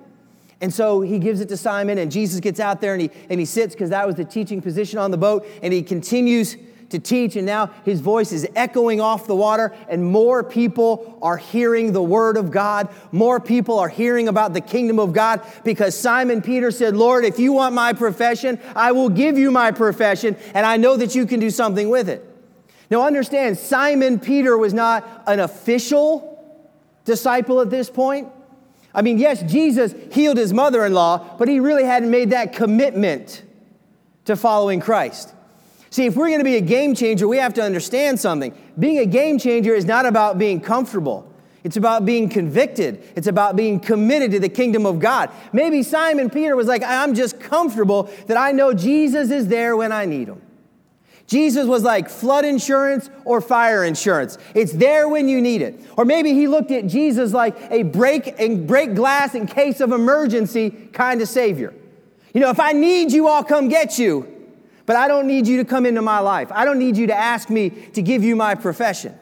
And 0.60 0.74
so 0.74 1.00
he 1.00 1.20
gives 1.20 1.40
it 1.40 1.48
to 1.50 1.56
Simon, 1.56 1.98
and 1.98 2.10
Jesus 2.10 2.40
gets 2.40 2.58
out 2.58 2.80
there 2.80 2.92
and 2.92 3.02
he, 3.02 3.10
and 3.30 3.38
he 3.38 3.46
sits 3.46 3.76
because 3.76 3.90
that 3.90 4.04
was 4.04 4.16
the 4.16 4.24
teaching 4.24 4.60
position 4.60 4.98
on 4.98 5.12
the 5.12 5.16
boat, 5.16 5.46
and 5.62 5.72
he 5.72 5.82
continues 5.82 6.56
to 6.90 6.98
teach, 6.98 7.36
and 7.36 7.44
now 7.44 7.70
his 7.84 8.00
voice 8.00 8.32
is 8.32 8.46
echoing 8.56 9.00
off 9.00 9.26
the 9.26 9.34
water, 9.34 9.74
and 9.88 10.04
more 10.04 10.42
people 10.42 11.18
are 11.20 11.36
hearing 11.36 11.92
the 11.92 12.02
word 12.02 12.36
of 12.36 12.50
God. 12.50 12.88
More 13.12 13.40
people 13.40 13.78
are 13.78 13.88
hearing 13.88 14.28
about 14.28 14.54
the 14.54 14.60
kingdom 14.60 14.98
of 14.98 15.12
God 15.12 15.42
because 15.64 15.98
Simon 15.98 16.40
Peter 16.40 16.70
said, 16.70 16.96
Lord, 16.96 17.24
if 17.24 17.38
you 17.38 17.52
want 17.52 17.74
my 17.74 17.92
profession, 17.92 18.58
I 18.74 18.92
will 18.92 19.10
give 19.10 19.36
you 19.36 19.50
my 19.50 19.70
profession, 19.70 20.36
and 20.54 20.64
I 20.64 20.76
know 20.76 20.96
that 20.96 21.14
you 21.14 21.26
can 21.26 21.40
do 21.40 21.50
something 21.50 21.90
with 21.90 22.08
it. 22.08 22.24
Now, 22.90 23.02
understand, 23.02 23.58
Simon 23.58 24.18
Peter 24.18 24.56
was 24.56 24.72
not 24.72 25.24
an 25.26 25.40
official 25.40 26.24
disciple 27.04 27.60
at 27.60 27.68
this 27.68 27.90
point. 27.90 28.28
I 28.94 29.02
mean, 29.02 29.18
yes, 29.18 29.42
Jesus 29.42 29.94
healed 30.12 30.38
his 30.38 30.52
mother 30.54 30.84
in 30.86 30.94
law, 30.94 31.36
but 31.38 31.48
he 31.48 31.60
really 31.60 31.84
hadn't 31.84 32.10
made 32.10 32.30
that 32.30 32.54
commitment 32.54 33.42
to 34.24 34.36
following 34.36 34.80
Christ. 34.80 35.34
See, 35.90 36.06
if 36.06 36.16
we're 36.16 36.28
going 36.28 36.40
to 36.40 36.44
be 36.44 36.56
a 36.56 36.60
game 36.60 36.94
changer, 36.94 37.26
we 37.26 37.38
have 37.38 37.54
to 37.54 37.62
understand 37.62 38.20
something. 38.20 38.54
Being 38.78 38.98
a 38.98 39.06
game 39.06 39.38
changer 39.38 39.74
is 39.74 39.84
not 39.84 40.06
about 40.06 40.38
being 40.38 40.60
comfortable. 40.60 41.32
It's 41.64 41.76
about 41.76 42.04
being 42.04 42.28
convicted. 42.28 43.02
It's 43.16 43.26
about 43.26 43.56
being 43.56 43.80
committed 43.80 44.30
to 44.32 44.40
the 44.40 44.48
kingdom 44.48 44.86
of 44.86 45.00
God. 45.00 45.30
Maybe 45.52 45.82
Simon 45.82 46.30
Peter 46.30 46.56
was 46.56 46.66
like, 46.66 46.82
I'm 46.82 47.14
just 47.14 47.40
comfortable 47.40 48.10
that 48.26 48.36
I 48.36 48.52
know 48.52 48.72
Jesus 48.72 49.30
is 49.30 49.48
there 49.48 49.76
when 49.76 49.92
I 49.92 50.04
need 50.04 50.28
him. 50.28 50.42
Jesus 51.26 51.66
was 51.66 51.82
like 51.82 52.08
flood 52.08 52.46
insurance 52.46 53.10
or 53.26 53.42
fire 53.42 53.84
insurance. 53.84 54.38
It's 54.54 54.72
there 54.72 55.08
when 55.08 55.28
you 55.28 55.42
need 55.42 55.60
it. 55.60 55.78
Or 55.96 56.06
maybe 56.06 56.32
he 56.32 56.48
looked 56.48 56.70
at 56.70 56.86
Jesus 56.86 57.34
like 57.34 57.54
a 57.70 57.82
break 57.82 58.40
and 58.40 58.66
break 58.66 58.94
glass 58.94 59.34
in 59.34 59.46
case 59.46 59.80
of 59.80 59.92
emergency 59.92 60.70
kind 60.70 61.20
of 61.20 61.28
savior. 61.28 61.74
You 62.32 62.40
know, 62.40 62.50
if 62.50 62.60
I 62.60 62.72
need 62.72 63.12
you, 63.12 63.28
I'll 63.28 63.44
come 63.44 63.68
get 63.68 63.98
you 63.98 64.37
but 64.88 64.96
I 64.96 65.06
don't 65.06 65.26
need 65.26 65.46
you 65.46 65.58
to 65.58 65.66
come 65.66 65.84
into 65.84 66.00
my 66.00 66.20
life. 66.20 66.50
I 66.50 66.64
don't 66.64 66.78
need 66.78 66.96
you 66.96 67.08
to 67.08 67.14
ask 67.14 67.50
me 67.50 67.68
to 67.68 68.00
give 68.00 68.24
you 68.24 68.34
my 68.34 68.54
profession. 68.54 69.14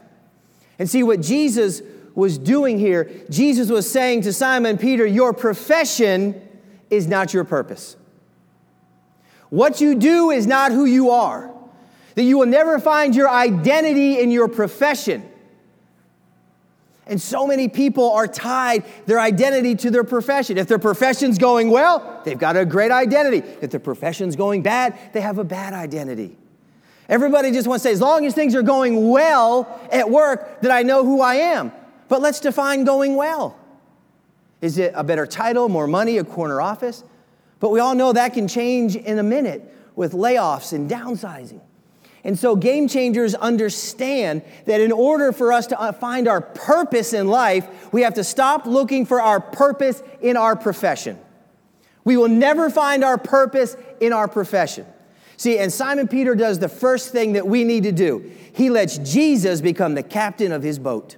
And 0.78 0.88
see 0.88 1.02
what 1.02 1.20
Jesus 1.20 1.82
was 2.14 2.38
doing 2.38 2.78
here, 2.78 3.11
Jesus 3.30 3.68
was 3.68 3.90
saying 3.90 4.23
to 4.23 4.32
Simon 4.32 4.78
Peter, 4.78 5.04
Your 5.04 5.32
profession 5.32 6.40
is 6.88 7.08
not 7.08 7.35
your 7.35 7.42
purpose. 7.42 7.96
What 9.50 9.80
you 9.80 9.96
do 9.96 10.30
is 10.30 10.46
not 10.46 10.70
who 10.70 10.85
you 10.85 11.11
are. 11.11 11.52
That 12.14 12.23
you 12.23 12.38
will 12.38 12.46
never 12.46 12.78
find 12.78 13.16
your 13.16 13.28
identity 13.28 14.20
in 14.20 14.30
your 14.30 14.46
profession. 14.46 15.28
And 17.06 17.22
so 17.22 17.46
many 17.46 17.68
people 17.68 18.12
are 18.12 18.26
tied 18.26 18.84
their 19.06 19.20
identity 19.20 19.76
to 19.76 19.90
their 19.90 20.02
profession. 20.02 20.58
If 20.58 20.66
their 20.66 20.78
profession's 20.78 21.38
going 21.38 21.70
well, 21.70 22.20
they've 22.25 22.38
got 22.38 22.56
a 22.56 22.64
great 22.64 22.90
identity. 22.90 23.46
If 23.60 23.70
their 23.70 23.80
profession's 23.80 24.34
going 24.34 24.62
bad, 24.62 24.98
they 25.12 25.20
have 25.20 25.38
a 25.38 25.44
bad 25.44 25.72
identity. 25.72 26.36
Everybody 27.08 27.52
just 27.52 27.68
wants 27.68 27.84
to 27.84 27.90
say, 27.90 27.92
as 27.92 28.00
long 28.00 28.26
as 28.26 28.34
things 28.34 28.56
are 28.56 28.62
going 28.62 29.08
well 29.08 29.80
at 29.92 30.10
work, 30.10 30.60
that 30.62 30.72
I 30.72 30.82
know 30.82 31.04
who 31.04 31.20
I 31.20 31.36
am. 31.36 31.70
But 32.08 32.20
let's 32.20 32.40
define 32.40 32.82
going 32.84 33.14
well. 33.14 33.56
Is 34.60 34.78
it 34.78 34.92
a 34.96 35.04
better 35.04 35.26
title, 35.26 35.68
more 35.68 35.86
money, 35.86 36.18
a 36.18 36.25
corner 36.25 36.60
office? 36.60 37.04
But 37.60 37.70
we 37.70 37.78
all 37.78 37.94
know 37.94 38.12
that 38.12 38.34
can 38.34 38.48
change 38.48 38.96
in 38.96 39.18
a 39.18 39.22
minute 39.22 39.62
with 39.94 40.12
layoffs 40.12 40.72
and 40.72 40.90
downsizing. 40.90 41.60
And 42.26 42.37
so, 42.37 42.56
game 42.56 42.88
changers 42.88 43.37
understand 43.37 44.42
that 44.64 44.80
in 44.80 44.90
order 44.90 45.30
for 45.30 45.52
us 45.52 45.68
to 45.68 45.80
uh, 45.80 45.92
find 45.92 46.26
our 46.26 46.40
purpose 46.40 47.12
in 47.12 47.28
life, 47.28 47.92
we 47.92 48.02
have 48.02 48.14
to 48.14 48.25
stop 48.25 48.66
looking 48.66 49.06
for 49.06 49.23
our 49.23 49.38
purpose 49.38 50.02
in 50.21 50.37
our 50.37 50.56
profession. 50.56 51.21
We 52.02 52.16
will 52.16 52.28
never 52.28 52.68
find 52.68 53.04
our 53.04 53.16
purpose 53.16 53.76
in 54.00 54.12
our 54.12 54.26
profession. 54.26 54.87
See, 55.37 55.59
and 55.59 55.73
Simon 55.73 56.09
Peter 56.09 56.35
does 56.35 56.59
the 56.59 56.68
first 56.68 57.12
thing 57.12 57.35
that 57.35 57.47
we 57.47 57.62
need 57.62 57.85
to 57.85 57.92
do 57.92 58.33
he 58.52 58.71
lets 58.71 58.99
Jesus 58.99 59.61
become 59.61 59.95
the 59.95 60.02
captain 60.02 60.50
of 60.50 60.64
his 60.64 60.80
boat. 60.80 61.16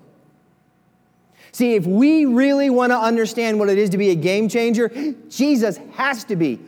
See, 1.53 1.75
if 1.75 1.87
we 1.87 2.27
really 2.27 2.69
want 2.69 2.93
to 2.93 2.99
understand 2.99 3.59
what 3.59 3.71
it 3.71 3.79
is 3.79 3.89
to 3.91 3.99
be 3.99 4.11
a 4.11 4.15
game 4.15 4.51
changer, 4.51 4.91
Jesus 5.31 5.79
has 5.93 6.25
to 6.25 6.37
be 6.37 6.59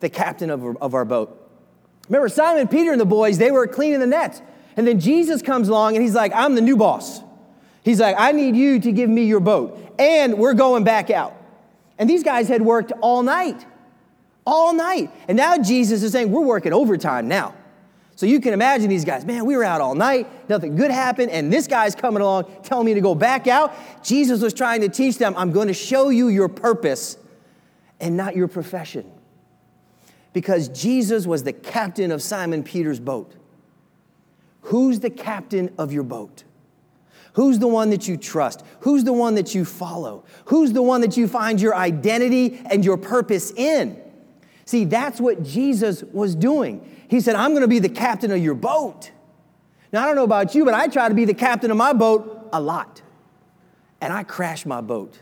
the 0.00 0.10
captain 0.10 0.50
of, 0.50 0.76
of 0.82 0.92
our 0.92 1.06
boat. 1.06 1.45
Remember, 2.08 2.28
Simon 2.28 2.68
Peter 2.68 2.92
and 2.92 3.00
the 3.00 3.06
boys, 3.06 3.38
they 3.38 3.50
were 3.50 3.66
cleaning 3.66 4.00
the 4.00 4.06
nets. 4.06 4.40
And 4.76 4.86
then 4.86 5.00
Jesus 5.00 5.42
comes 5.42 5.68
along 5.68 5.96
and 5.96 6.02
he's 6.02 6.14
like, 6.14 6.32
I'm 6.34 6.54
the 6.54 6.60
new 6.60 6.76
boss. 6.76 7.20
He's 7.82 8.00
like, 8.00 8.16
I 8.18 8.32
need 8.32 8.56
you 8.56 8.80
to 8.80 8.92
give 8.92 9.08
me 9.08 9.24
your 9.24 9.40
boat. 9.40 9.78
And 9.98 10.38
we're 10.38 10.54
going 10.54 10.84
back 10.84 11.10
out. 11.10 11.34
And 11.98 12.10
these 12.10 12.22
guys 12.22 12.48
had 12.48 12.62
worked 12.62 12.92
all 13.00 13.22
night, 13.22 13.64
all 14.46 14.74
night. 14.74 15.10
And 15.28 15.36
now 15.36 15.56
Jesus 15.56 16.02
is 16.02 16.12
saying, 16.12 16.30
We're 16.30 16.42
working 16.42 16.72
overtime 16.72 17.26
now. 17.26 17.54
So 18.16 18.26
you 18.26 18.40
can 18.40 18.54
imagine 18.54 18.88
these 18.88 19.04
guys, 19.04 19.24
man, 19.24 19.44
we 19.44 19.56
were 19.56 19.64
out 19.64 19.80
all 19.80 19.94
night, 19.94 20.26
nothing 20.48 20.74
good 20.74 20.90
happened, 20.90 21.30
and 21.30 21.52
this 21.52 21.66
guy's 21.66 21.94
coming 21.94 22.22
along 22.22 22.50
telling 22.62 22.86
me 22.86 22.94
to 22.94 23.02
go 23.02 23.14
back 23.14 23.46
out. 23.46 23.74
Jesus 24.02 24.40
was 24.40 24.54
trying 24.54 24.80
to 24.80 24.88
teach 24.88 25.18
them, 25.18 25.34
I'm 25.36 25.52
going 25.52 25.68
to 25.68 25.74
show 25.74 26.08
you 26.08 26.28
your 26.28 26.48
purpose 26.48 27.18
and 28.00 28.16
not 28.16 28.34
your 28.34 28.48
profession 28.48 29.10
because 30.36 30.68
Jesus 30.68 31.26
was 31.26 31.44
the 31.44 31.52
captain 31.54 32.12
of 32.12 32.20
Simon 32.20 32.62
Peter's 32.62 33.00
boat. 33.00 33.32
Who's 34.64 35.00
the 35.00 35.08
captain 35.08 35.72
of 35.78 35.94
your 35.94 36.02
boat? 36.02 36.44
Who's 37.32 37.58
the 37.58 37.66
one 37.66 37.88
that 37.88 38.06
you 38.06 38.18
trust? 38.18 38.62
Who's 38.80 39.04
the 39.04 39.14
one 39.14 39.36
that 39.36 39.54
you 39.54 39.64
follow? 39.64 40.26
Who's 40.44 40.74
the 40.74 40.82
one 40.82 41.00
that 41.00 41.16
you 41.16 41.26
find 41.26 41.58
your 41.58 41.74
identity 41.74 42.60
and 42.66 42.84
your 42.84 42.98
purpose 42.98 43.50
in? 43.52 43.98
See, 44.66 44.84
that's 44.84 45.22
what 45.22 45.42
Jesus 45.42 46.02
was 46.02 46.34
doing. 46.34 46.86
He 47.08 47.20
said, 47.20 47.34
I'm 47.34 47.52
going 47.52 47.62
to 47.62 47.66
be 47.66 47.78
the 47.78 47.88
captain 47.88 48.30
of 48.30 48.44
your 48.44 48.52
boat. 48.52 49.12
Now, 49.90 50.02
I 50.02 50.06
don't 50.06 50.16
know 50.16 50.24
about 50.24 50.54
you, 50.54 50.66
but 50.66 50.74
I 50.74 50.88
try 50.88 51.08
to 51.08 51.14
be 51.14 51.24
the 51.24 51.32
captain 51.32 51.70
of 51.70 51.78
my 51.78 51.94
boat 51.94 52.50
a 52.52 52.60
lot. 52.60 53.00
And 54.02 54.12
I 54.12 54.22
crash 54.22 54.66
my 54.66 54.82
boat. 54.82 55.18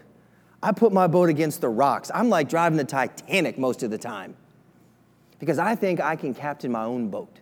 I 0.61 0.73
put 0.73 0.93
my 0.93 1.07
boat 1.07 1.29
against 1.29 1.61
the 1.61 1.69
rocks. 1.69 2.11
I'm 2.13 2.31
like 2.31 2.49
driving 2.49 2.79
the 2.79 2.85
Titanic 2.85 3.59
most 3.59 3.85
of 3.85 3.93
the 3.93 3.99
time 3.99 4.35
because 5.45 5.59
I 5.59 5.75
think 5.75 6.01
I 6.01 6.17
can 6.17 6.33
captain 6.33 6.73
my 6.73 6.85
own 6.85 7.09
boat. 7.09 7.39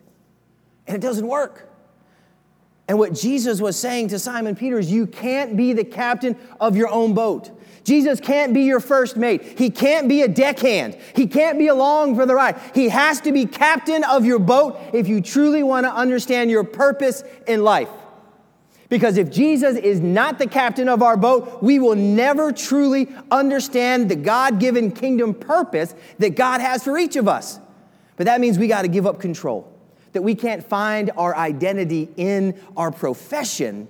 And 0.87 0.97
it 0.97 0.99
doesn't 0.99 1.25
work. 1.25 1.69
And 2.89 2.99
what 2.99 3.13
Jesus 3.13 3.61
was 3.61 3.77
saying 3.77 4.09
to 4.09 4.19
Simon 4.19 4.57
Peter 4.57 4.77
is, 4.77 4.91
you 4.91 5.07
can't 5.07 5.55
be 5.55 5.71
the 5.71 5.85
captain 5.85 6.35
of 6.59 6.75
your 6.75 6.89
own 6.89 7.13
boat. 7.13 7.49
Jesus 7.85 8.19
can't 8.19 8.53
be 8.53 8.63
your 8.63 8.81
first 8.81 9.15
mate. 9.15 9.57
He 9.57 9.69
can't 9.69 10.09
be 10.09 10.21
a 10.21 10.27
deckhand. 10.27 10.97
He 11.15 11.27
can't 11.27 11.57
be 11.57 11.67
along 11.67 12.17
for 12.17 12.25
the 12.25 12.35
ride. 12.35 12.59
He 12.75 12.89
has 12.89 13.21
to 13.21 13.31
be 13.31 13.45
captain 13.45 14.03
of 14.03 14.25
your 14.25 14.39
boat 14.39 14.77
if 14.91 15.07
you 15.07 15.21
truly 15.21 15.63
want 15.63 15.85
to 15.85 15.93
understand 15.93 16.51
your 16.51 16.65
purpose 16.65 17.23
in 17.47 17.63
life. 17.63 17.89
Because 18.89 19.17
if 19.17 19.31
Jesus 19.31 19.77
is 19.77 20.01
not 20.01 20.37
the 20.37 20.47
captain 20.47 20.89
of 20.89 21.01
our 21.01 21.15
boat, 21.15 21.63
we 21.63 21.79
will 21.79 21.95
never 21.95 22.51
truly 22.51 23.07
understand 23.31 24.09
the 24.09 24.15
God 24.17 24.59
given 24.59 24.91
kingdom 24.91 25.33
purpose 25.33 25.95
that 26.19 26.35
God 26.35 26.59
has 26.59 26.83
for 26.83 26.97
each 26.97 27.15
of 27.15 27.29
us. 27.29 27.59
But 28.15 28.25
that 28.25 28.39
means 28.39 28.57
we 28.59 28.67
got 28.67 28.83
to 28.83 28.87
give 28.87 29.05
up 29.05 29.19
control, 29.19 29.71
that 30.13 30.21
we 30.21 30.35
can't 30.35 30.63
find 30.63 31.11
our 31.17 31.35
identity 31.35 32.09
in 32.15 32.59
our 32.77 32.91
profession, 32.91 33.87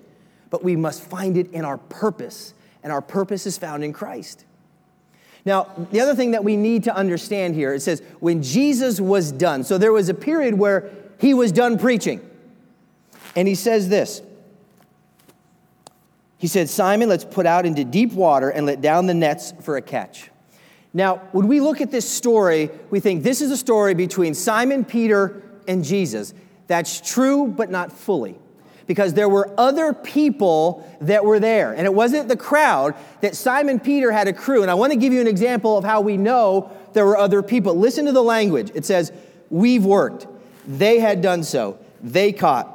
but 0.50 0.64
we 0.64 0.76
must 0.76 1.04
find 1.04 1.38
it 1.38 1.52
in 1.52 1.66
our 1.66 1.78
purpose. 1.78 2.54
And 2.84 2.92
our 2.92 3.02
purpose 3.02 3.46
is 3.46 3.58
found 3.58 3.84
in 3.84 3.94
Christ. 3.94 4.46
Now, 5.46 5.70
the 5.92 6.00
other 6.00 6.16
thing 6.16 6.32
that 6.32 6.44
we 6.44 6.56
need 6.56 6.86
to 6.86 6.96
understand 6.96 7.56
here, 7.56 7.74
it 7.74 7.82
says, 7.82 8.02
when 8.20 8.42
Jesus 8.42 9.02
was 9.02 9.32
done. 9.32 9.64
So 9.64 9.78
there 9.78 9.92
was 9.92 10.08
a 10.10 10.14
period 10.14 10.58
where 10.58 10.90
he 11.20 11.34
was 11.34 11.52
done 11.52 11.78
preaching. 11.78 12.22
And 13.36 13.48
he 13.48 13.56
says 13.56 13.90
this 13.90 14.22
He 16.38 16.48
said, 16.48 16.70
Simon, 16.70 17.10
let's 17.10 17.26
put 17.26 17.46
out 17.46 17.66
into 17.66 17.84
deep 17.84 18.14
water 18.14 18.50
and 18.50 18.66
let 18.66 18.82
down 18.82 19.06
the 19.06 19.14
nets 19.14 19.54
for 19.62 19.76
a 19.76 19.82
catch. 19.82 20.30
Now, 20.94 21.18
when 21.32 21.48
we 21.48 21.60
look 21.60 21.82
at 21.82 21.90
this 21.90 22.10
story, 22.10 22.70
we 22.92 23.00
think 23.00 23.24
this 23.24 23.42
is 23.42 23.50
a 23.50 23.58
story 23.58 23.96
between 23.96 24.36
Simon 24.36 24.86
Peter 24.86 25.42
and 25.68 25.84
Jesus. 25.84 26.34
That's 26.68 27.02
true, 27.02 27.48
but 27.48 27.72
not 27.72 27.92
fully. 27.92 28.38
Because 28.86 29.14
there 29.14 29.30
were 29.30 29.50
other 29.58 29.94
people 29.94 30.88
that 31.02 31.24
were 31.24 31.40
there. 31.40 31.74
And 31.74 31.86
it 31.86 31.94
wasn't 31.94 32.28
the 32.28 32.38
crowd 32.38 32.96
that 33.22 33.36
Simon 33.36 33.80
Peter 33.80 34.12
had 34.12 34.28
a 34.28 34.34
crew. 34.34 34.62
And 34.62 34.70
I 34.70 34.74
want 34.74 34.92
to 34.92 35.00
give 35.00 35.14
you 35.14 35.22
an 35.22 35.28
example 35.28 35.78
of 35.78 35.86
how 35.86 36.02
we 36.02 36.18
know 36.18 36.72
there 36.92 37.06
were 37.06 37.18
other 37.18 37.42
people. 37.42 37.76
Listen 37.76 38.06
to 38.06 38.12
the 38.12 38.24
language. 38.24 38.72
It 38.76 38.86
says, 38.86 39.12
We've 39.50 39.86
worked. 39.86 40.28
They 40.68 41.00
had 41.00 41.22
done 41.22 41.44
so. 41.44 41.80
They 42.02 42.34
caught. 42.34 42.70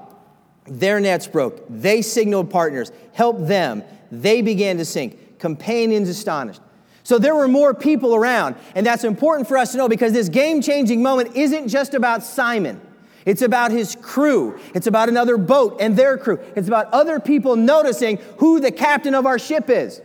Their 0.67 1.01
nets 1.01 1.27
broke. 1.27 1.65
They 1.69 2.03
signaled 2.03 2.51
partners. 2.51 2.91
Help 3.13 3.47
them. 3.47 3.83
They 4.11 4.43
began 4.43 4.79
to 4.79 4.85
sink. 4.85 5.39
Companions 5.39 6.09
astonished. 6.09 6.61
So 7.09 7.19
there 7.19 7.35
were 7.35 7.49
more 7.49 7.73
people 7.73 8.15
around. 8.15 8.55
And 8.75 8.85
that's 8.85 9.03
important 9.03 9.49
for 9.49 9.57
us 9.57 9.73
to 9.73 9.79
know 9.79 9.89
because 9.89 10.13
this 10.13 10.29
game 10.29 10.61
changing 10.61 11.03
moment 11.03 11.35
isn't 11.37 11.69
just 11.69 11.95
about 11.95 12.23
Simon. 12.23 12.83
It's 13.25 13.41
about 13.41 13.71
his 13.71 13.97
crew. 14.03 14.59
It's 14.75 14.87
about 14.87 15.09
another 15.09 15.39
boat 15.39 15.79
and 15.81 15.97
their 15.97 16.19
crew. 16.19 16.39
It's 16.55 16.69
about 16.69 16.93
other 16.93 17.19
people 17.19 17.57
noticing 17.57 18.19
who 18.37 18.61
the 18.61 18.71
captain 18.71 19.15
of 19.15 19.25
our 19.25 19.39
ship 19.39 19.71
is. 19.71 20.03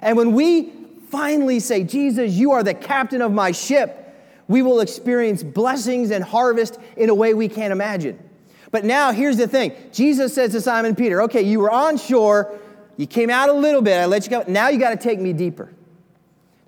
And 0.00 0.16
when 0.16 0.32
we 0.32 0.72
finally 1.10 1.60
say, 1.60 1.84
Jesus, 1.84 2.32
you 2.32 2.52
are 2.52 2.62
the 2.62 2.72
captain 2.72 3.20
of 3.20 3.32
my 3.32 3.52
ship, 3.52 4.18
we 4.48 4.62
will 4.62 4.80
experience 4.80 5.42
blessings 5.42 6.10
and 6.10 6.24
harvest 6.24 6.78
in 6.96 7.10
a 7.10 7.14
way 7.14 7.34
we 7.34 7.48
can't 7.48 7.70
imagine. 7.70 8.18
But 8.70 8.86
now 8.86 9.12
here's 9.12 9.36
the 9.36 9.46
thing 9.46 9.74
Jesus 9.92 10.32
says 10.32 10.52
to 10.52 10.62
Simon 10.62 10.94
Peter, 10.96 11.20
okay, 11.24 11.42
you 11.42 11.60
were 11.60 11.70
on 11.70 11.98
shore, 11.98 12.58
you 12.96 13.06
came 13.06 13.28
out 13.28 13.50
a 13.50 13.52
little 13.52 13.82
bit, 13.82 13.98
I 13.98 14.06
let 14.06 14.24
you 14.24 14.30
go. 14.30 14.42
Now 14.48 14.70
you 14.70 14.78
got 14.78 14.92
to 14.92 14.96
take 14.96 15.20
me 15.20 15.34
deeper. 15.34 15.74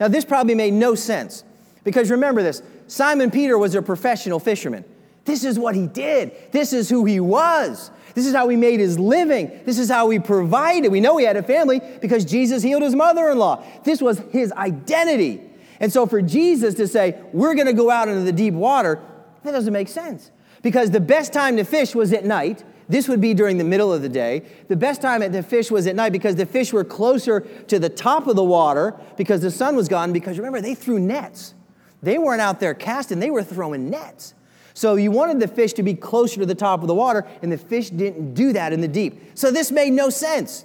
Now, 0.02 0.08
this 0.08 0.24
probably 0.24 0.56
made 0.56 0.72
no 0.72 0.96
sense 0.96 1.44
because 1.84 2.10
remember 2.10 2.42
this 2.42 2.60
Simon 2.88 3.30
Peter 3.30 3.56
was 3.56 3.76
a 3.76 3.82
professional 3.82 4.40
fisherman. 4.40 4.84
This 5.24 5.44
is 5.44 5.60
what 5.60 5.76
he 5.76 5.86
did, 5.86 6.32
this 6.50 6.72
is 6.72 6.88
who 6.88 7.04
he 7.04 7.20
was. 7.20 7.92
This 8.14 8.26
is 8.26 8.34
how 8.34 8.48
he 8.48 8.56
made 8.56 8.80
his 8.80 8.98
living. 8.98 9.60
This 9.64 9.78
is 9.78 9.88
how 9.88 10.10
he 10.10 10.18
provided. 10.18 10.90
We 10.90 10.98
know 10.98 11.18
he 11.18 11.24
had 11.24 11.36
a 11.36 11.42
family 11.42 11.80
because 12.00 12.24
Jesus 12.24 12.64
healed 12.64 12.82
his 12.82 12.96
mother 12.96 13.30
in 13.30 13.38
law. 13.38 13.64
This 13.84 14.02
was 14.02 14.18
his 14.32 14.50
identity. 14.52 15.40
And 15.78 15.92
so, 15.92 16.06
for 16.06 16.20
Jesus 16.20 16.74
to 16.74 16.88
say, 16.88 17.22
we're 17.32 17.54
going 17.54 17.68
to 17.68 17.72
go 17.72 17.88
out 17.88 18.08
into 18.08 18.22
the 18.22 18.32
deep 18.32 18.54
water, 18.54 19.00
that 19.44 19.52
doesn't 19.52 19.72
make 19.72 19.88
sense. 19.88 20.32
Because 20.62 20.90
the 20.90 21.00
best 21.00 21.32
time 21.32 21.56
to 21.56 21.64
fish 21.64 21.94
was 21.94 22.12
at 22.12 22.24
night, 22.24 22.64
this 22.88 23.08
would 23.08 23.20
be 23.20 23.34
during 23.34 23.58
the 23.58 23.64
middle 23.64 23.92
of 23.92 24.02
the 24.02 24.08
day. 24.08 24.42
The 24.68 24.76
best 24.76 25.02
time 25.02 25.22
at 25.22 25.32
the 25.32 25.42
fish 25.42 25.70
was 25.70 25.86
at 25.86 25.96
night 25.96 26.12
because 26.12 26.36
the 26.36 26.46
fish 26.46 26.72
were 26.72 26.84
closer 26.84 27.40
to 27.40 27.78
the 27.78 27.88
top 27.88 28.26
of 28.26 28.36
the 28.36 28.44
water 28.44 28.94
because 29.16 29.40
the 29.40 29.50
sun 29.50 29.76
was 29.76 29.88
gone. 29.88 30.12
Because 30.12 30.38
remember, 30.38 30.60
they 30.60 30.74
threw 30.74 30.98
nets. 30.98 31.54
They 32.02 32.18
weren't 32.18 32.40
out 32.40 32.60
there 32.60 32.74
casting, 32.74 33.20
they 33.20 33.30
were 33.30 33.44
throwing 33.44 33.88
nets. 33.88 34.34
So 34.74 34.96
you 34.96 35.10
wanted 35.10 35.38
the 35.38 35.48
fish 35.48 35.74
to 35.74 35.82
be 35.82 35.94
closer 35.94 36.40
to 36.40 36.46
the 36.46 36.54
top 36.54 36.80
of 36.80 36.88
the 36.88 36.94
water, 36.94 37.26
and 37.42 37.52
the 37.52 37.58
fish 37.58 37.90
didn't 37.90 38.34
do 38.34 38.52
that 38.54 38.72
in 38.72 38.80
the 38.80 38.88
deep. 38.88 39.20
So 39.34 39.50
this 39.50 39.70
made 39.70 39.92
no 39.92 40.08
sense. 40.10 40.64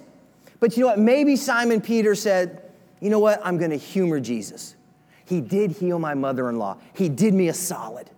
But 0.60 0.76
you 0.76 0.82
know 0.82 0.88
what? 0.88 0.98
Maybe 0.98 1.36
Simon 1.36 1.80
Peter 1.80 2.14
said, 2.14 2.62
you 3.00 3.10
know 3.10 3.18
what? 3.18 3.40
I'm 3.44 3.58
going 3.58 3.70
to 3.70 3.76
humor 3.76 4.18
Jesus. 4.18 4.74
He 5.24 5.40
did 5.40 5.72
heal 5.72 5.98
my 5.98 6.14
mother 6.14 6.48
in 6.48 6.58
law, 6.58 6.78
he 6.94 7.08
did 7.08 7.34
me 7.34 7.48
a 7.48 7.54
solid. 7.54 8.10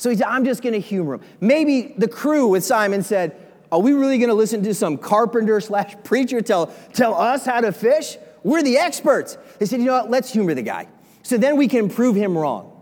So 0.00 0.08
he 0.08 0.16
said, 0.16 0.28
I'm 0.28 0.46
just 0.46 0.62
going 0.62 0.72
to 0.72 0.80
humor 0.80 1.16
him. 1.16 1.20
Maybe 1.42 1.92
the 1.98 2.08
crew 2.08 2.46
with 2.46 2.64
Simon 2.64 3.02
said, 3.02 3.36
Are 3.70 3.82
we 3.82 3.92
really 3.92 4.16
going 4.16 4.30
to 4.30 4.34
listen 4.34 4.62
to 4.62 4.72
some 4.72 4.96
carpenter 4.96 5.60
slash 5.60 5.94
preacher 6.04 6.40
tell, 6.40 6.68
tell 6.94 7.14
us 7.14 7.44
how 7.44 7.60
to 7.60 7.70
fish? 7.70 8.16
We're 8.42 8.62
the 8.62 8.78
experts. 8.78 9.36
They 9.58 9.66
said, 9.66 9.78
You 9.78 9.84
know 9.84 9.92
what? 9.92 10.10
Let's 10.10 10.32
humor 10.32 10.54
the 10.54 10.62
guy. 10.62 10.88
So 11.22 11.36
then 11.36 11.58
we 11.58 11.68
can 11.68 11.90
prove 11.90 12.16
him 12.16 12.38
wrong. 12.38 12.80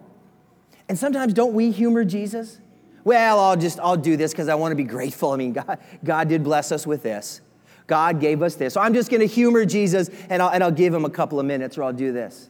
And 0.88 0.96
sometimes 0.96 1.34
don't 1.34 1.54
we 1.54 1.72
humor 1.72 2.04
Jesus? 2.04 2.60
Well, 3.02 3.40
I'll 3.40 3.56
just, 3.56 3.80
I'll 3.80 3.96
do 3.96 4.16
this 4.16 4.30
because 4.30 4.46
I 4.46 4.54
want 4.54 4.70
to 4.70 4.76
be 4.76 4.84
grateful. 4.84 5.32
I 5.32 5.38
mean, 5.38 5.54
God, 5.54 5.80
God 6.04 6.28
did 6.28 6.44
bless 6.44 6.70
us 6.70 6.86
with 6.86 7.02
this. 7.02 7.40
God 7.88 8.20
gave 8.20 8.42
us 8.42 8.54
this. 8.54 8.74
So 8.74 8.80
I'm 8.80 8.94
just 8.94 9.10
going 9.10 9.22
to 9.22 9.26
humor 9.26 9.64
Jesus 9.64 10.08
and 10.28 10.40
I'll, 10.40 10.50
and 10.50 10.62
I'll 10.62 10.70
give 10.70 10.94
him 10.94 11.04
a 11.04 11.10
couple 11.10 11.40
of 11.40 11.46
minutes 11.46 11.76
or 11.76 11.82
I'll 11.82 11.92
do 11.92 12.12
this. 12.12 12.48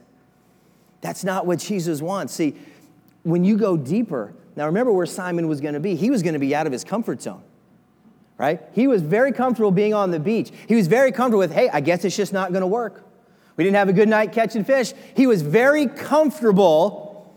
That's 1.01 1.23
not 1.23 1.47
what 1.47 1.57
Jesus 1.57 2.03
wants. 2.03 2.35
See, 2.35 2.55
when 3.23 3.43
you 3.43 3.57
go 3.57 3.75
deeper, 3.75 4.35
now 4.59 4.65
remember 4.65 4.91
where 4.91 5.05
Simon 5.05 5.47
was 5.47 5.61
going 5.61 5.75
to 5.75 5.79
be. 5.79 5.95
He 5.95 6.09
was 6.09 6.21
going 6.21 6.33
to 6.33 6.39
be 6.39 6.53
out 6.53 6.67
of 6.67 6.73
his 6.73 6.83
comfort 6.83 7.21
zone, 7.21 7.41
right? 8.37 8.61
He 8.73 8.87
was 8.87 9.01
very 9.01 9.31
comfortable 9.31 9.71
being 9.71 9.93
on 9.93 10.11
the 10.11 10.19
beach. 10.19 10.51
He 10.67 10.75
was 10.75 10.87
very 10.87 11.13
comfortable 11.13 11.39
with, 11.39 11.53
hey, 11.53 11.69
I 11.69 11.79
guess 11.79 12.03
it's 12.03 12.17
just 12.17 12.33
not 12.33 12.51
going 12.51 12.59
to 12.59 12.67
work. 12.67 13.05
We 13.55 13.63
didn't 13.63 13.77
have 13.77 13.87
a 13.87 13.93
good 13.93 14.09
night 14.09 14.33
catching 14.33 14.65
fish. 14.65 14.91
He 15.15 15.27
was 15.27 15.43
very 15.43 15.87
comfortable 15.87 17.33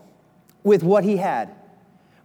with 0.64 0.82
what 0.82 1.04
he 1.04 1.16
had. 1.16 1.54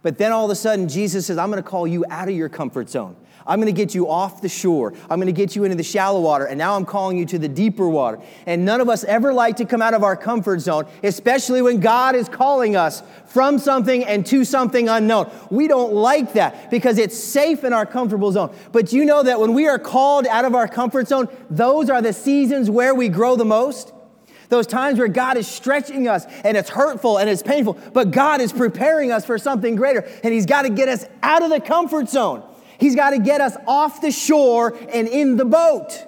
But 0.08 0.16
then 0.16 0.32
all 0.32 0.46
of 0.46 0.50
a 0.50 0.54
sudden, 0.54 0.88
Jesus 0.88 1.26
says, 1.26 1.36
I'm 1.36 1.50
going 1.50 1.62
to 1.62 1.68
call 1.68 1.86
you 1.86 2.02
out 2.08 2.30
of 2.30 2.34
your 2.34 2.48
comfort 2.48 2.88
zone. 2.88 3.14
I'm 3.46 3.60
going 3.60 3.66
to 3.66 3.78
get 3.78 3.94
you 3.94 4.08
off 4.08 4.40
the 4.40 4.48
shore. 4.48 4.94
I'm 5.10 5.20
going 5.20 5.26
to 5.26 5.32
get 5.32 5.54
you 5.54 5.64
into 5.64 5.76
the 5.76 5.82
shallow 5.82 6.22
water. 6.22 6.46
And 6.46 6.56
now 6.56 6.76
I'm 6.76 6.86
calling 6.86 7.18
you 7.18 7.26
to 7.26 7.38
the 7.38 7.46
deeper 7.46 7.86
water. 7.86 8.18
And 8.46 8.64
none 8.64 8.80
of 8.80 8.88
us 8.88 9.04
ever 9.04 9.34
like 9.34 9.56
to 9.56 9.66
come 9.66 9.82
out 9.82 9.92
of 9.92 10.02
our 10.02 10.16
comfort 10.16 10.60
zone, 10.60 10.86
especially 11.02 11.60
when 11.60 11.80
God 11.80 12.14
is 12.14 12.26
calling 12.26 12.74
us 12.74 13.02
from 13.26 13.58
something 13.58 14.02
and 14.02 14.24
to 14.24 14.46
something 14.46 14.88
unknown. 14.88 15.30
We 15.50 15.68
don't 15.68 15.92
like 15.92 16.32
that 16.32 16.70
because 16.70 16.96
it's 16.96 17.18
safe 17.18 17.62
in 17.62 17.74
our 17.74 17.84
comfortable 17.84 18.32
zone. 18.32 18.56
But 18.72 18.94
you 18.94 19.04
know 19.04 19.22
that 19.24 19.38
when 19.38 19.52
we 19.52 19.68
are 19.68 19.78
called 19.78 20.26
out 20.26 20.46
of 20.46 20.54
our 20.54 20.68
comfort 20.68 21.08
zone, 21.08 21.28
those 21.50 21.90
are 21.90 22.00
the 22.00 22.14
seasons 22.14 22.70
where 22.70 22.94
we 22.94 23.10
grow 23.10 23.36
the 23.36 23.44
most. 23.44 23.92
Those 24.48 24.66
times 24.66 24.98
where 24.98 25.08
God 25.08 25.36
is 25.36 25.46
stretching 25.46 26.08
us 26.08 26.24
and 26.44 26.56
it's 26.56 26.70
hurtful 26.70 27.18
and 27.18 27.28
it's 27.28 27.42
painful, 27.42 27.78
but 27.92 28.10
God 28.10 28.40
is 28.40 28.52
preparing 28.52 29.12
us 29.12 29.26
for 29.26 29.36
something 29.38 29.76
greater. 29.76 30.00
And 30.24 30.32
He's 30.32 30.46
got 30.46 30.62
to 30.62 30.70
get 30.70 30.88
us 30.88 31.04
out 31.22 31.42
of 31.42 31.50
the 31.50 31.60
comfort 31.60 32.08
zone. 32.08 32.42
He's 32.78 32.94
got 32.94 33.10
to 33.10 33.18
get 33.18 33.40
us 33.40 33.56
off 33.66 34.00
the 34.00 34.10
shore 34.10 34.76
and 34.90 35.08
in 35.08 35.36
the 35.36 35.44
boat. 35.44 36.06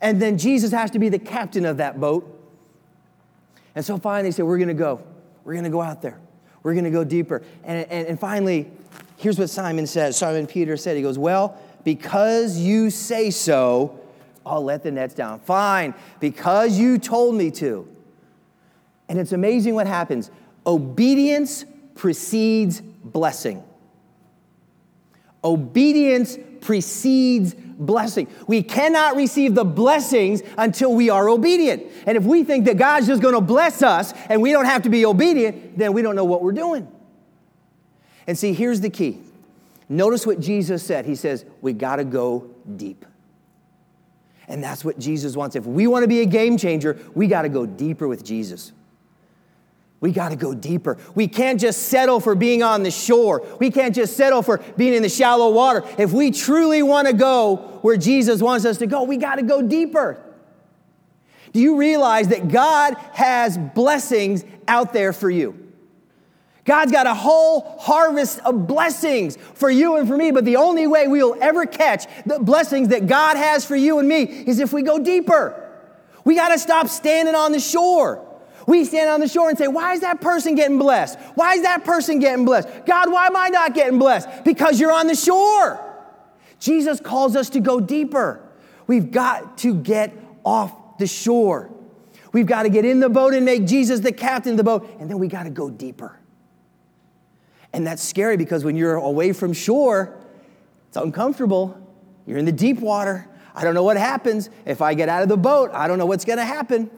And 0.00 0.20
then 0.20 0.38
Jesus 0.38 0.72
has 0.72 0.90
to 0.92 0.98
be 0.98 1.08
the 1.08 1.18
captain 1.18 1.64
of 1.64 1.76
that 1.76 2.00
boat. 2.00 2.34
And 3.74 3.84
so 3.84 3.98
finally, 3.98 4.28
he 4.28 4.32
said, 4.32 4.44
We're 4.44 4.58
going 4.58 4.68
to 4.68 4.74
go. 4.74 5.02
We're 5.44 5.54
going 5.54 5.64
to 5.64 5.70
go 5.70 5.82
out 5.82 6.02
there. 6.02 6.18
We're 6.62 6.72
going 6.72 6.84
to 6.84 6.90
go 6.90 7.04
deeper. 7.04 7.42
And, 7.64 7.88
and, 7.90 8.06
and 8.08 8.20
finally, 8.20 8.70
here's 9.16 9.38
what 9.38 9.50
Simon 9.50 9.86
says 9.86 10.16
Simon 10.16 10.46
Peter 10.46 10.76
said, 10.76 10.96
He 10.96 11.02
goes, 11.02 11.18
Well, 11.18 11.56
because 11.84 12.58
you 12.58 12.90
say 12.90 13.30
so, 13.30 13.97
I'll 14.48 14.64
let 14.64 14.82
the 14.82 14.90
nets 14.90 15.14
down. 15.14 15.40
Fine, 15.40 15.94
because 16.20 16.78
you 16.78 16.98
told 16.98 17.34
me 17.34 17.50
to. 17.52 17.88
And 19.08 19.18
it's 19.18 19.32
amazing 19.32 19.74
what 19.74 19.86
happens. 19.86 20.30
Obedience 20.66 21.64
precedes 21.94 22.80
blessing. 22.80 23.62
Obedience 25.42 26.36
precedes 26.60 27.54
blessing. 27.54 28.28
We 28.46 28.62
cannot 28.62 29.16
receive 29.16 29.54
the 29.54 29.64
blessings 29.64 30.42
until 30.56 30.94
we 30.94 31.10
are 31.10 31.28
obedient. 31.28 31.84
And 32.06 32.16
if 32.16 32.24
we 32.24 32.44
think 32.44 32.66
that 32.66 32.76
God's 32.76 33.06
just 33.06 33.22
going 33.22 33.34
to 33.34 33.40
bless 33.40 33.82
us 33.82 34.12
and 34.28 34.42
we 34.42 34.52
don't 34.52 34.64
have 34.64 34.82
to 34.82 34.90
be 34.90 35.06
obedient, 35.06 35.78
then 35.78 35.92
we 35.92 36.02
don't 36.02 36.16
know 36.16 36.24
what 36.24 36.42
we're 36.42 36.52
doing. 36.52 36.88
And 38.26 38.36
see, 38.36 38.52
here's 38.52 38.80
the 38.80 38.90
key. 38.90 39.20
Notice 39.88 40.26
what 40.26 40.40
Jesus 40.40 40.82
said. 40.82 41.06
He 41.06 41.14
says, 41.14 41.46
We 41.62 41.72
got 41.72 41.96
to 41.96 42.04
go 42.04 42.50
deep. 42.76 43.06
And 44.48 44.64
that's 44.64 44.84
what 44.84 44.98
Jesus 44.98 45.36
wants. 45.36 45.54
If 45.56 45.66
we 45.66 45.86
want 45.86 46.04
to 46.04 46.08
be 46.08 46.20
a 46.20 46.26
game 46.26 46.56
changer, 46.56 46.98
we 47.14 47.26
got 47.26 47.42
to 47.42 47.48
go 47.48 47.66
deeper 47.66 48.08
with 48.08 48.24
Jesus. 48.24 48.72
We 50.00 50.12
got 50.12 50.30
to 50.30 50.36
go 50.36 50.54
deeper. 50.54 50.96
We 51.14 51.28
can't 51.28 51.60
just 51.60 51.84
settle 51.88 52.20
for 52.20 52.34
being 52.34 52.62
on 52.62 52.82
the 52.82 52.90
shore. 52.90 53.44
We 53.58 53.70
can't 53.70 53.94
just 53.94 54.16
settle 54.16 54.42
for 54.42 54.58
being 54.76 54.94
in 54.94 55.02
the 55.02 55.08
shallow 55.08 55.50
water. 55.50 55.84
If 55.98 56.12
we 56.12 56.30
truly 56.30 56.82
want 56.82 57.08
to 57.08 57.12
go 57.12 57.56
where 57.82 57.96
Jesus 57.96 58.40
wants 58.40 58.64
us 58.64 58.78
to 58.78 58.86
go, 58.86 59.02
we 59.02 59.16
got 59.16 59.36
to 59.36 59.42
go 59.42 59.60
deeper. 59.60 60.22
Do 61.52 61.60
you 61.60 61.76
realize 61.76 62.28
that 62.28 62.48
God 62.48 62.94
has 63.12 63.58
blessings 63.58 64.44
out 64.66 64.92
there 64.92 65.12
for 65.12 65.30
you? 65.30 65.67
God's 66.68 66.92
got 66.92 67.06
a 67.06 67.14
whole 67.14 67.78
harvest 67.80 68.40
of 68.40 68.66
blessings 68.66 69.38
for 69.54 69.70
you 69.70 69.96
and 69.96 70.06
for 70.06 70.18
me, 70.18 70.30
but 70.32 70.44
the 70.44 70.56
only 70.56 70.86
way 70.86 71.08
we'll 71.08 71.34
ever 71.40 71.64
catch 71.64 72.06
the 72.26 72.38
blessings 72.38 72.88
that 72.88 73.06
God 73.06 73.38
has 73.38 73.64
for 73.64 73.74
you 73.74 73.98
and 73.98 74.06
me 74.06 74.24
is 74.24 74.58
if 74.58 74.70
we 74.70 74.82
go 74.82 74.98
deeper. 74.98 75.66
We 76.26 76.34
got 76.34 76.50
to 76.50 76.58
stop 76.58 76.88
standing 76.88 77.34
on 77.34 77.52
the 77.52 77.58
shore. 77.58 78.22
We 78.66 78.84
stand 78.84 79.08
on 79.08 79.20
the 79.20 79.28
shore 79.28 79.48
and 79.48 79.56
say, 79.56 79.66
Why 79.66 79.94
is 79.94 80.00
that 80.00 80.20
person 80.20 80.56
getting 80.56 80.78
blessed? 80.78 81.18
Why 81.36 81.54
is 81.54 81.62
that 81.62 81.86
person 81.86 82.18
getting 82.18 82.44
blessed? 82.44 82.68
God, 82.84 83.10
why 83.10 83.28
am 83.28 83.34
I 83.34 83.48
not 83.48 83.72
getting 83.72 83.98
blessed? 83.98 84.44
Because 84.44 84.78
you're 84.78 84.92
on 84.92 85.06
the 85.06 85.14
shore. 85.14 85.80
Jesus 86.60 87.00
calls 87.00 87.34
us 87.34 87.48
to 87.50 87.60
go 87.60 87.80
deeper. 87.80 88.46
We've 88.86 89.10
got 89.10 89.56
to 89.58 89.74
get 89.74 90.12
off 90.44 90.98
the 90.98 91.06
shore. 91.06 91.70
We've 92.34 92.44
got 92.44 92.64
to 92.64 92.68
get 92.68 92.84
in 92.84 93.00
the 93.00 93.08
boat 93.08 93.32
and 93.32 93.46
make 93.46 93.64
Jesus 93.64 94.00
the 94.00 94.12
captain 94.12 94.50
of 94.50 94.58
the 94.58 94.64
boat, 94.64 94.86
and 95.00 95.08
then 95.08 95.18
we 95.18 95.28
got 95.28 95.44
to 95.44 95.50
go 95.50 95.70
deeper. 95.70 96.17
And 97.72 97.86
that's 97.86 98.02
scary 98.02 98.36
because 98.36 98.64
when 98.64 98.76
you're 98.76 98.96
away 98.96 99.32
from 99.32 99.52
shore, 99.52 100.16
it's 100.88 100.96
uncomfortable. 100.96 101.78
You're 102.26 102.38
in 102.38 102.44
the 102.44 102.52
deep 102.52 102.80
water. 102.80 103.28
I 103.54 103.64
don't 103.64 103.74
know 103.74 103.82
what 103.82 103.96
happens. 103.96 104.50
If 104.64 104.80
I 104.80 104.94
get 104.94 105.08
out 105.08 105.22
of 105.22 105.28
the 105.28 105.36
boat, 105.36 105.70
I 105.72 105.88
don't 105.88 105.98
know 105.98 106.06
what's 106.06 106.24
going 106.24 106.38
to 106.38 106.44
happen. 106.44 106.90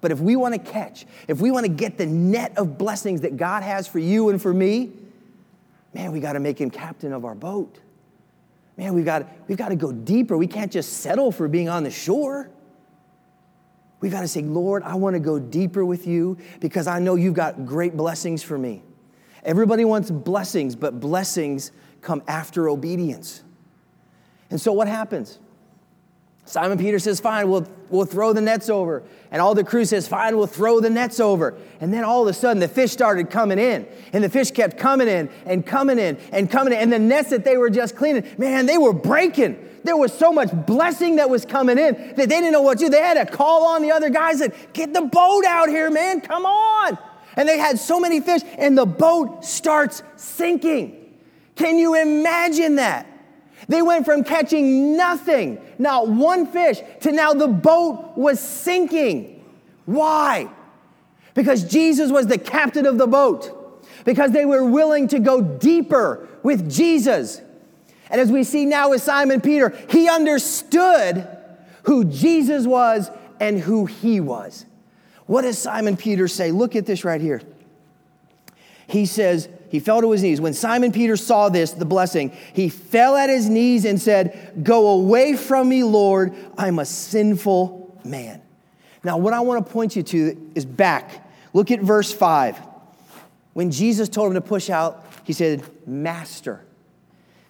But 0.00 0.12
if 0.12 0.20
we 0.20 0.36
want 0.36 0.54
to 0.54 0.60
catch, 0.60 1.06
if 1.26 1.40
we 1.40 1.50
want 1.50 1.64
to 1.64 1.72
get 1.72 1.96
the 1.96 2.06
net 2.06 2.56
of 2.58 2.78
blessings 2.78 3.22
that 3.22 3.36
God 3.36 3.62
has 3.62 3.88
for 3.88 3.98
you 3.98 4.28
and 4.28 4.40
for 4.40 4.52
me, 4.52 4.92
man, 5.94 6.12
we 6.12 6.20
got 6.20 6.34
to 6.34 6.40
make 6.40 6.60
him 6.60 6.70
captain 6.70 7.12
of 7.12 7.24
our 7.24 7.34
boat. 7.34 7.80
Man, 8.76 8.92
we've 8.92 9.06
got, 9.06 9.26
we've 9.48 9.56
got 9.56 9.70
to 9.70 9.76
go 9.76 9.90
deeper. 9.90 10.36
We 10.36 10.46
can't 10.46 10.70
just 10.70 10.98
settle 10.98 11.32
for 11.32 11.48
being 11.48 11.70
on 11.70 11.82
the 11.82 11.90
shore. 11.90 12.50
We've 14.00 14.12
got 14.12 14.20
to 14.20 14.28
say, 14.28 14.42
Lord, 14.42 14.82
I 14.82 14.94
want 14.96 15.14
to 15.14 15.20
go 15.20 15.38
deeper 15.38 15.84
with 15.84 16.06
you 16.06 16.36
because 16.60 16.86
I 16.86 16.98
know 16.98 17.14
you've 17.14 17.34
got 17.34 17.64
great 17.64 17.96
blessings 17.96 18.42
for 18.42 18.58
me. 18.58 18.82
Everybody 19.46 19.84
wants 19.84 20.10
blessings, 20.10 20.74
but 20.74 20.98
blessings 20.98 21.70
come 22.02 22.22
after 22.26 22.68
obedience. 22.68 23.44
And 24.50 24.60
so 24.60 24.72
what 24.72 24.88
happens? 24.88 25.38
Simon 26.44 26.78
Peter 26.78 26.98
says, 26.98 27.20
Fine, 27.20 27.48
we'll, 27.48 27.66
we'll 27.88 28.06
throw 28.06 28.32
the 28.32 28.40
nets 28.40 28.68
over. 28.68 29.04
And 29.30 29.40
all 29.40 29.54
the 29.54 29.62
crew 29.62 29.84
says, 29.84 30.08
Fine, 30.08 30.36
we'll 30.36 30.48
throw 30.48 30.80
the 30.80 30.90
nets 30.90 31.20
over. 31.20 31.56
And 31.80 31.92
then 31.94 32.02
all 32.02 32.22
of 32.22 32.28
a 32.28 32.32
sudden, 32.32 32.58
the 32.58 32.68
fish 32.68 32.90
started 32.90 33.30
coming 33.30 33.58
in. 33.58 33.86
And 34.12 34.22
the 34.22 34.28
fish 34.28 34.50
kept 34.50 34.78
coming 34.78 35.06
in 35.06 35.30
and 35.44 35.64
coming 35.64 35.98
in 36.00 36.18
and 36.32 36.50
coming 36.50 36.72
in. 36.72 36.80
And 36.80 36.92
the 36.92 36.98
nets 36.98 37.30
that 37.30 37.44
they 37.44 37.56
were 37.56 37.70
just 37.70 37.94
cleaning, 37.94 38.26
man, 38.38 38.66
they 38.66 38.78
were 38.78 38.92
breaking. 38.92 39.58
There 39.84 39.96
was 39.96 40.12
so 40.12 40.32
much 40.32 40.50
blessing 40.66 41.16
that 41.16 41.30
was 41.30 41.44
coming 41.44 41.78
in 41.78 41.94
that 41.94 42.16
they 42.16 42.26
didn't 42.26 42.50
know 42.50 42.62
what 42.62 42.78
to 42.78 42.86
do. 42.86 42.90
They 42.90 42.98
had 42.98 43.14
to 43.14 43.26
call 43.32 43.66
on 43.66 43.82
the 43.82 43.92
other 43.92 44.10
guys 44.10 44.40
and 44.40 44.52
get 44.72 44.92
the 44.92 45.02
boat 45.02 45.44
out 45.44 45.68
here, 45.68 45.88
man, 45.90 46.20
come 46.20 46.46
on. 46.46 46.98
And 47.36 47.48
they 47.48 47.58
had 47.58 47.78
so 47.78 48.00
many 48.00 48.20
fish, 48.20 48.42
and 48.58 48.76
the 48.76 48.86
boat 48.86 49.44
starts 49.44 50.02
sinking. 50.16 51.14
Can 51.54 51.78
you 51.78 51.94
imagine 51.94 52.76
that? 52.76 53.06
They 53.68 53.82
went 53.82 54.04
from 54.04 54.24
catching 54.24 54.96
nothing, 54.96 55.58
not 55.78 56.08
one 56.08 56.46
fish, 56.46 56.80
to 57.00 57.12
now 57.12 57.32
the 57.32 57.48
boat 57.48 58.16
was 58.16 58.38
sinking. 58.38 59.44
Why? 59.86 60.48
Because 61.34 61.64
Jesus 61.64 62.10
was 62.10 62.26
the 62.26 62.38
captain 62.38 62.86
of 62.86 62.98
the 62.98 63.06
boat, 63.06 63.84
because 64.04 64.32
they 64.32 64.44
were 64.44 64.64
willing 64.64 65.08
to 65.08 65.18
go 65.18 65.40
deeper 65.40 66.28
with 66.42 66.70
Jesus. 66.70 67.40
And 68.10 68.20
as 68.20 68.30
we 68.30 68.44
see 68.44 68.66
now 68.66 68.90
with 68.90 69.02
Simon 69.02 69.40
Peter, 69.40 69.76
he 69.90 70.08
understood 70.08 71.26
who 71.84 72.04
Jesus 72.04 72.66
was 72.66 73.10
and 73.40 73.58
who 73.58 73.86
he 73.86 74.20
was. 74.20 74.65
What 75.26 75.42
does 75.42 75.58
Simon 75.58 75.96
Peter 75.96 76.28
say? 76.28 76.50
Look 76.50 76.76
at 76.76 76.86
this 76.86 77.04
right 77.04 77.20
here. 77.20 77.42
He 78.88 79.06
says, 79.06 79.48
he 79.68 79.80
fell 79.80 80.00
to 80.00 80.10
his 80.12 80.22
knees. 80.22 80.40
When 80.40 80.54
Simon 80.54 80.92
Peter 80.92 81.16
saw 81.16 81.48
this, 81.48 81.72
the 81.72 81.84
blessing, 81.84 82.32
he 82.52 82.68
fell 82.68 83.16
at 83.16 83.28
his 83.28 83.48
knees 83.48 83.84
and 83.84 84.00
said, 84.00 84.52
Go 84.62 84.88
away 84.88 85.36
from 85.36 85.68
me, 85.68 85.82
Lord. 85.82 86.34
I'm 86.56 86.78
a 86.78 86.84
sinful 86.84 88.00
man. 88.04 88.40
Now, 89.02 89.18
what 89.18 89.32
I 89.32 89.40
want 89.40 89.66
to 89.66 89.72
point 89.72 89.96
you 89.96 90.02
to 90.04 90.50
is 90.54 90.64
back. 90.64 91.28
Look 91.52 91.70
at 91.70 91.80
verse 91.80 92.12
5. 92.12 92.60
When 93.54 93.70
Jesus 93.70 94.08
told 94.08 94.28
him 94.28 94.34
to 94.34 94.40
push 94.40 94.70
out, 94.70 95.04
he 95.24 95.32
said, 95.32 95.64
Master. 95.86 96.64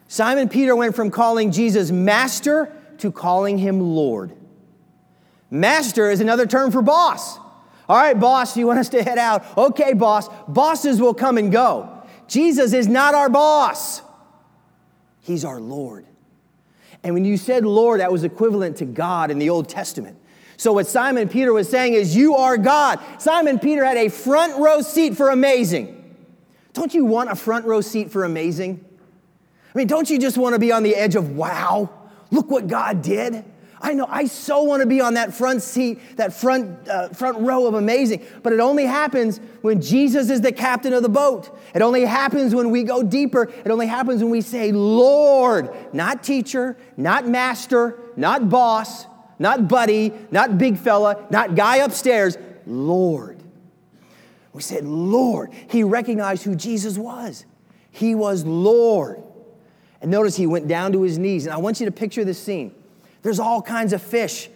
Simon 0.09 0.49
Peter 0.49 0.75
went 0.75 0.95
from 0.95 1.11
calling 1.11 1.53
Jesus 1.53 1.91
Master 1.91 2.73
to 2.99 3.12
calling 3.12 3.59
him 3.59 3.81
Lord. 3.81 4.33
Master 5.51 6.11
is 6.11 6.21
another 6.21 6.47
term 6.47 6.71
for 6.71 6.81
boss. 6.81 7.39
All 7.88 7.96
right, 7.96 8.18
boss, 8.18 8.57
you 8.57 8.66
want 8.66 8.79
us 8.79 8.88
to 8.90 9.03
head 9.03 9.18
out? 9.18 9.44
Okay, 9.57 9.92
boss. 9.92 10.29
Bosses 10.49 11.01
will 11.01 11.14
come 11.14 11.38
and 11.38 11.53
go. 11.53 11.92
Jesus 12.29 12.72
is 12.72 12.88
not 12.88 13.14
our 13.14 13.29
boss, 13.29 14.03
He's 15.20 15.44
our 15.44 15.61
Lord. 15.61 16.07
And 17.03 17.14
when 17.14 17.25
you 17.25 17.37
said 17.37 17.64
Lord, 17.64 18.01
that 18.01 18.11
was 18.11 18.25
equivalent 18.25 18.79
to 18.79 18.85
God 18.85 19.31
in 19.31 19.38
the 19.38 19.51
Old 19.51 19.68
Testament. 19.68 20.18
So, 20.57 20.72
what 20.72 20.87
Simon 20.87 21.29
Peter 21.29 21.53
was 21.53 21.68
saying 21.68 21.94
is, 21.94 22.16
You 22.16 22.37
are 22.37 22.57
God. 22.57 22.99
Simon 23.18 23.59
Peter 23.59 23.85
had 23.85 23.96
a 23.96 24.09
front 24.09 24.59
row 24.59 24.81
seat 24.81 25.16
for 25.16 25.31
amazing. 25.31 25.92
Don't 26.72 26.94
you 26.94 27.05
want 27.05 27.31
a 27.31 27.37
front 27.37 27.64
row 27.64 27.81
seat 27.81 28.11
for 28.11 28.25
amazing? 28.25 28.85
I 29.75 29.79
mean, 29.79 29.87
don't 29.87 30.09
you 30.09 30.18
just 30.18 30.38
want 30.38 30.55
to 30.55 30.59
be 30.59 30.72
on 30.72 30.83
the 30.83 30.94
edge 30.94 31.14
of 31.14 31.37
wow? 31.37 31.90
Look 32.31 32.51
what 32.51 32.66
God 32.66 33.03
did. 33.03 33.44
I 33.81 33.93
know 33.93 34.07
I 34.09 34.27
so 34.27 34.62
want 34.62 34.81
to 34.81 34.87
be 34.87 35.01
on 35.01 35.15
that 35.15 35.35
front 35.35 35.62
seat, 35.62 36.17
that 36.17 36.33
front, 36.33 36.89
uh, 36.89 37.09
front 37.11 37.39
row 37.39 37.67
of 37.67 37.75
amazing, 37.75 38.25
but 38.43 38.53
it 38.53 38.61
only 38.61 38.87
happens 38.87 39.39
when 39.61 39.83
Jesus 39.83 40.31
is 40.31 40.41
the 40.41 40.53
captain 40.53 40.93
of 40.93 41.03
the 41.03 41.09
boat. 41.09 41.57
It 41.75 41.83
only 41.83 42.05
happens 42.05 42.55
when 42.55 42.71
we 42.71 42.85
go 42.85 43.03
deeper. 43.03 43.45
It 43.65 43.71
only 43.71 43.87
happens 43.87 44.23
when 44.23 44.31
we 44.31 44.41
say, 44.41 44.73
Lord, 44.73 45.71
not 45.93 46.23
teacher, 46.23 46.77
not 46.97 47.27
master, 47.27 47.99
not 48.17 48.49
boss, 48.49 49.07
not 49.39 49.69
buddy, 49.69 50.12
not 50.31 50.57
big 50.57 50.79
fella, 50.79 51.27
not 51.31 51.55
guy 51.55 51.77
upstairs, 51.77 52.39
Lord. 52.67 53.43
We 54.53 54.62
said, 54.62 54.87
Lord. 54.87 55.53
He 55.69 55.85
recognized 55.85 56.45
who 56.45 56.55
Jesus 56.55 56.97
was. 56.97 57.45
He 57.91 58.15
was 58.15 58.45
Lord. 58.45 59.23
And 60.01 60.11
notice 60.11 60.37
he 60.37 60.47
went 60.47 60.67
down 60.67 60.93
to 60.93 61.03
his 61.03 61.19
knees. 61.19 61.45
And 61.45 61.53
I 61.53 61.59
want 61.59 61.79
you 61.79 61.87
to 61.87 61.93
picture 61.93 62.25
this 62.25 62.43
scene. 62.43 62.75
There's 63.27 63.41
all 63.41 63.61
kinds 63.61 63.93
of 63.93 64.01
fish 64.01 64.49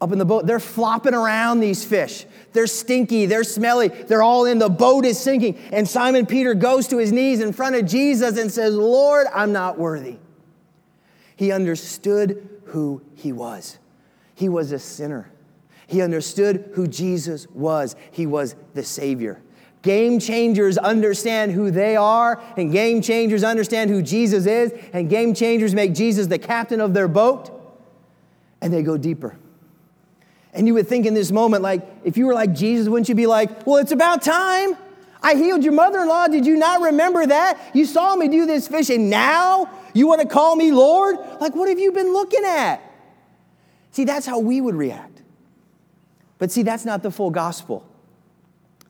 up 0.00 0.10
in 0.10 0.16
the 0.16 0.24
boat. 0.24 0.46
They're 0.46 0.58
flopping 0.58 1.12
around, 1.12 1.60
these 1.60 1.84
fish. 1.84 2.24
They're 2.54 2.66
stinky, 2.66 3.26
they're 3.26 3.44
smelly, 3.44 3.88
they're 3.88 4.22
all 4.22 4.46
in. 4.46 4.58
The 4.58 4.70
boat 4.70 5.04
is 5.04 5.20
sinking. 5.20 5.58
And 5.70 5.86
Simon 5.86 6.24
Peter 6.24 6.54
goes 6.54 6.88
to 6.88 6.96
his 6.96 7.12
knees 7.12 7.42
in 7.42 7.52
front 7.52 7.76
of 7.76 7.84
Jesus 7.84 8.38
and 8.38 8.50
says, 8.50 8.74
Lord, 8.74 9.26
I'm 9.34 9.52
not 9.52 9.78
worthy. 9.78 10.16
He 11.36 11.52
understood 11.52 12.48
who 12.64 13.02
he 13.16 13.32
was. 13.32 13.76
He 14.34 14.48
was 14.48 14.72
a 14.72 14.78
sinner. 14.78 15.30
He 15.86 16.00
understood 16.00 16.70
who 16.76 16.88
Jesus 16.88 17.46
was. 17.50 17.96
He 18.12 18.24
was 18.24 18.56
the 18.72 18.82
Savior. 18.82 19.42
Game 19.82 20.20
changers 20.20 20.78
understand 20.78 21.52
who 21.52 21.70
they 21.70 21.96
are, 21.96 22.42
and 22.56 22.72
game 22.72 23.02
changers 23.02 23.44
understand 23.44 23.90
who 23.90 24.00
Jesus 24.00 24.46
is, 24.46 24.72
and 24.94 25.10
game 25.10 25.34
changers 25.34 25.74
make 25.74 25.92
Jesus 25.92 26.28
the 26.28 26.38
captain 26.38 26.80
of 26.80 26.94
their 26.94 27.06
boat, 27.06 27.59
and 28.60 28.72
they 28.72 28.82
go 28.82 28.96
deeper. 28.96 29.36
And 30.52 30.66
you 30.66 30.74
would 30.74 30.88
think 30.88 31.06
in 31.06 31.14
this 31.14 31.30
moment, 31.30 31.62
like, 31.62 31.86
if 32.04 32.16
you 32.16 32.26
were 32.26 32.34
like 32.34 32.54
Jesus, 32.54 32.88
wouldn't 32.88 33.08
you 33.08 33.14
be 33.14 33.26
like, 33.26 33.66
well, 33.66 33.76
it's 33.76 33.92
about 33.92 34.22
time? 34.22 34.76
I 35.22 35.34
healed 35.34 35.62
your 35.62 35.72
mother 35.72 36.00
in 36.00 36.08
law. 36.08 36.26
Did 36.26 36.46
you 36.46 36.56
not 36.56 36.80
remember 36.80 37.26
that? 37.26 37.60
You 37.74 37.84
saw 37.84 38.16
me 38.16 38.28
do 38.28 38.46
this 38.46 38.66
fishing. 38.66 39.10
Now 39.10 39.70
you 39.94 40.06
want 40.06 40.22
to 40.22 40.26
call 40.26 40.56
me 40.56 40.72
Lord? 40.72 41.16
Like, 41.40 41.54
what 41.54 41.68
have 41.68 41.78
you 41.78 41.92
been 41.92 42.12
looking 42.12 42.44
at? 42.44 42.80
See, 43.92 44.04
that's 44.04 44.26
how 44.26 44.38
we 44.38 44.60
would 44.60 44.74
react. 44.74 45.22
But 46.38 46.50
see, 46.50 46.62
that's 46.62 46.84
not 46.84 47.02
the 47.02 47.10
full 47.10 47.30
gospel. 47.30 47.86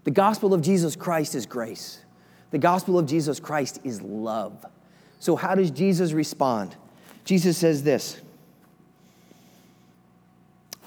The 0.04 0.10
gospel 0.10 0.54
of 0.54 0.62
Jesus 0.62 0.96
Christ 0.96 1.34
is 1.34 1.46
grace, 1.46 1.98
the 2.50 2.58
gospel 2.58 2.98
of 2.98 3.06
Jesus 3.06 3.38
Christ 3.38 3.80
is 3.84 4.00
love. 4.00 4.64
So, 5.18 5.36
how 5.36 5.54
does 5.54 5.70
Jesus 5.70 6.12
respond? 6.12 6.74
Jesus 7.24 7.58
says 7.58 7.82
this 7.82 8.20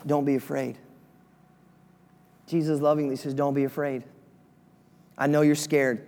Don't 0.06 0.26
be 0.26 0.36
afraid. 0.36 0.78
Jesus 2.48 2.82
lovingly 2.82 3.16
says, 3.16 3.34
Don't 3.34 3.54
be 3.54 3.64
afraid. 3.64 4.04
I 5.18 5.28
know 5.28 5.42
you're 5.42 5.56
scared 5.56 6.06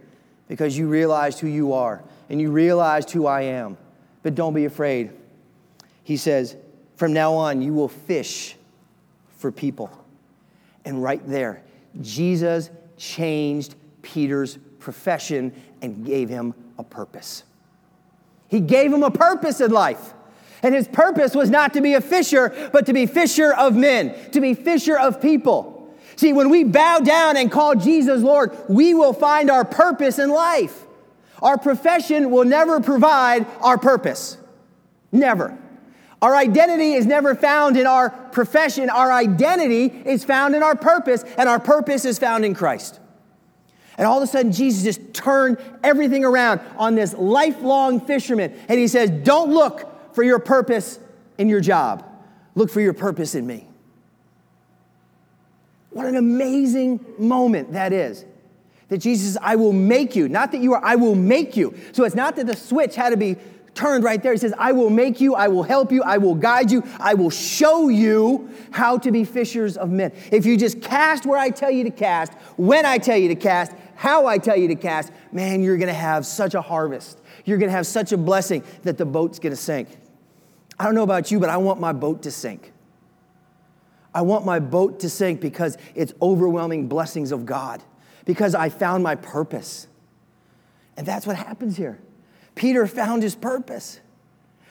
because 0.47 0.77
you 0.77 0.87
realized 0.87 1.39
who 1.39 1.47
you 1.47 1.73
are 1.73 2.03
and 2.29 2.41
you 2.41 2.51
realized 2.51 3.11
who 3.11 3.25
I 3.25 3.41
am, 3.41 3.77
but 4.23 4.35
don't 4.35 4.53
be 4.53 4.65
afraid. 4.65 5.11
He 6.03 6.17
says, 6.17 6.55
From 6.95 7.13
now 7.13 7.33
on, 7.33 7.61
you 7.61 7.73
will 7.73 7.87
fish 7.87 8.55
for 9.37 9.51
people. 9.51 9.89
And 10.83 11.01
right 11.01 11.25
there, 11.27 11.63
Jesus 12.01 12.69
changed 12.97 13.75
Peter's 14.01 14.57
profession 14.79 15.51
and 15.81 16.05
gave 16.05 16.29
him 16.29 16.53
a 16.77 16.83
purpose. 16.83 17.43
He 18.47 18.59
gave 18.59 18.93
him 18.93 19.03
a 19.03 19.11
purpose 19.11 19.61
in 19.61 19.71
life. 19.71 20.13
And 20.63 20.73
his 20.73 20.87
purpose 20.87 21.35
was 21.35 21.49
not 21.49 21.73
to 21.73 21.81
be 21.81 21.93
a 21.93 22.01
fisher, 22.01 22.69
but 22.71 22.85
to 22.87 22.93
be 22.93 23.05
fisher 23.05 23.53
of 23.53 23.75
men, 23.75 24.15
to 24.31 24.41
be 24.41 24.53
fisher 24.53 24.97
of 24.97 25.21
people. 25.21 25.75
See, 26.15 26.33
when 26.33 26.49
we 26.49 26.63
bow 26.63 26.99
down 26.99 27.37
and 27.37 27.51
call 27.51 27.75
Jesus 27.75 28.21
Lord, 28.21 28.55
we 28.69 28.93
will 28.93 29.13
find 29.13 29.51
our 29.51 29.65
purpose 29.65 30.17
in 30.17 30.29
life. 30.29 30.85
Our 31.41 31.57
profession 31.57 32.31
will 32.31 32.45
never 32.45 32.79
provide 32.79 33.45
our 33.61 33.77
purpose. 33.77 34.37
Never. 35.11 35.57
Our 36.21 36.35
identity 36.35 36.93
is 36.93 37.05
never 37.05 37.35
found 37.35 37.77
in 37.77 37.85
our 37.85 38.09
profession. 38.09 38.89
Our 38.89 39.11
identity 39.11 39.85
is 39.85 40.23
found 40.23 40.55
in 40.55 40.63
our 40.63 40.75
purpose, 40.75 41.23
and 41.37 41.49
our 41.49 41.59
purpose 41.59 42.05
is 42.05 42.17
found 42.17 42.45
in 42.45 42.55
Christ. 42.55 42.99
And 43.97 44.07
all 44.07 44.17
of 44.17 44.23
a 44.23 44.27
sudden, 44.27 44.51
Jesus 44.51 44.83
just 44.83 45.13
turned 45.13 45.57
everything 45.83 46.25
around 46.25 46.61
on 46.77 46.95
this 46.95 47.13
lifelong 47.13 48.01
fisherman. 48.01 48.53
And 48.67 48.79
he 48.79 48.87
says, 48.87 49.09
Don't 49.09 49.51
look 49.51 49.89
for 50.15 50.23
your 50.23 50.39
purpose 50.39 50.99
in 51.37 51.49
your 51.49 51.59
job, 51.61 52.03
look 52.55 52.71
for 52.71 52.81
your 52.81 52.93
purpose 52.93 53.35
in 53.35 53.45
me. 53.45 53.67
What 55.91 56.05
an 56.05 56.15
amazing 56.15 57.05
moment 57.17 57.73
that 57.73 57.93
is. 57.93 58.25
That 58.89 58.99
Jesus 58.99 59.27
says, 59.27 59.37
I 59.41 59.55
will 59.55 59.73
make 59.73 60.15
you. 60.15 60.29
Not 60.29 60.51
that 60.51 60.61
you 60.61 60.73
are, 60.73 60.83
I 60.83 60.95
will 60.95 61.15
make 61.15 61.57
you. 61.57 61.75
So 61.91 62.03
it's 62.03 62.15
not 62.15 62.35
that 62.35 62.47
the 62.47 62.55
switch 62.55 62.95
had 62.95 63.09
to 63.09 63.17
be 63.17 63.37
turned 63.73 64.03
right 64.03 64.21
there. 64.21 64.31
He 64.31 64.37
says, 64.37 64.53
I 64.57 64.71
will 64.71 64.89
make 64.89 65.19
you, 65.19 65.35
I 65.35 65.47
will 65.47 65.63
help 65.63 65.91
you, 65.91 66.01
I 66.03 66.17
will 66.17 66.35
guide 66.35 66.71
you, 66.71 66.83
I 66.99 67.13
will 67.13 67.29
show 67.29 67.89
you 67.89 68.49
how 68.71 68.97
to 68.99 69.11
be 69.11 69.25
fishers 69.25 69.75
of 69.77 69.89
men. 69.89 70.13
If 70.31 70.45
you 70.45 70.57
just 70.57 70.81
cast 70.81 71.25
where 71.25 71.37
I 71.37 71.49
tell 71.49 71.71
you 71.71 71.83
to 71.83 71.91
cast, 71.91 72.33
when 72.55 72.85
I 72.85 72.97
tell 72.97 73.17
you 73.17 73.27
to 73.29 73.35
cast, 73.35 73.73
how 73.95 74.27
I 74.27 74.37
tell 74.37 74.55
you 74.55 74.69
to 74.69 74.75
cast, 74.75 75.11
man, 75.31 75.61
you're 75.61 75.77
gonna 75.77 75.93
have 75.93 76.25
such 76.25 76.53
a 76.53 76.61
harvest. 76.61 77.19
You're 77.43 77.57
gonna 77.57 77.71
have 77.71 77.87
such 77.87 78.11
a 78.11 78.17
blessing 78.17 78.63
that 78.83 78.97
the 78.97 79.05
boat's 79.05 79.39
gonna 79.39 79.55
sink. 79.55 79.89
I 80.79 80.83
don't 80.85 80.95
know 80.95 81.03
about 81.03 81.31
you, 81.31 81.39
but 81.39 81.49
I 81.49 81.57
want 81.57 81.79
my 81.79 81.93
boat 81.93 82.23
to 82.23 82.31
sink. 82.31 82.71
I 84.13 84.21
want 84.21 84.45
my 84.45 84.59
boat 84.59 85.01
to 85.01 85.09
sink 85.09 85.41
because 85.41 85.77
it's 85.93 86.13
overwhelming 86.21 86.87
blessings 86.87 87.31
of 87.31 87.45
God, 87.45 87.83
because 88.25 88.55
I 88.55 88.69
found 88.69 89.03
my 89.03 89.15
purpose. 89.15 89.87
And 90.97 91.05
that's 91.05 91.27
what 91.27 91.35
happens 91.35 91.75
here. 91.75 91.99
Peter 92.55 92.87
found 92.87 93.23
his 93.23 93.35
purpose. 93.35 93.99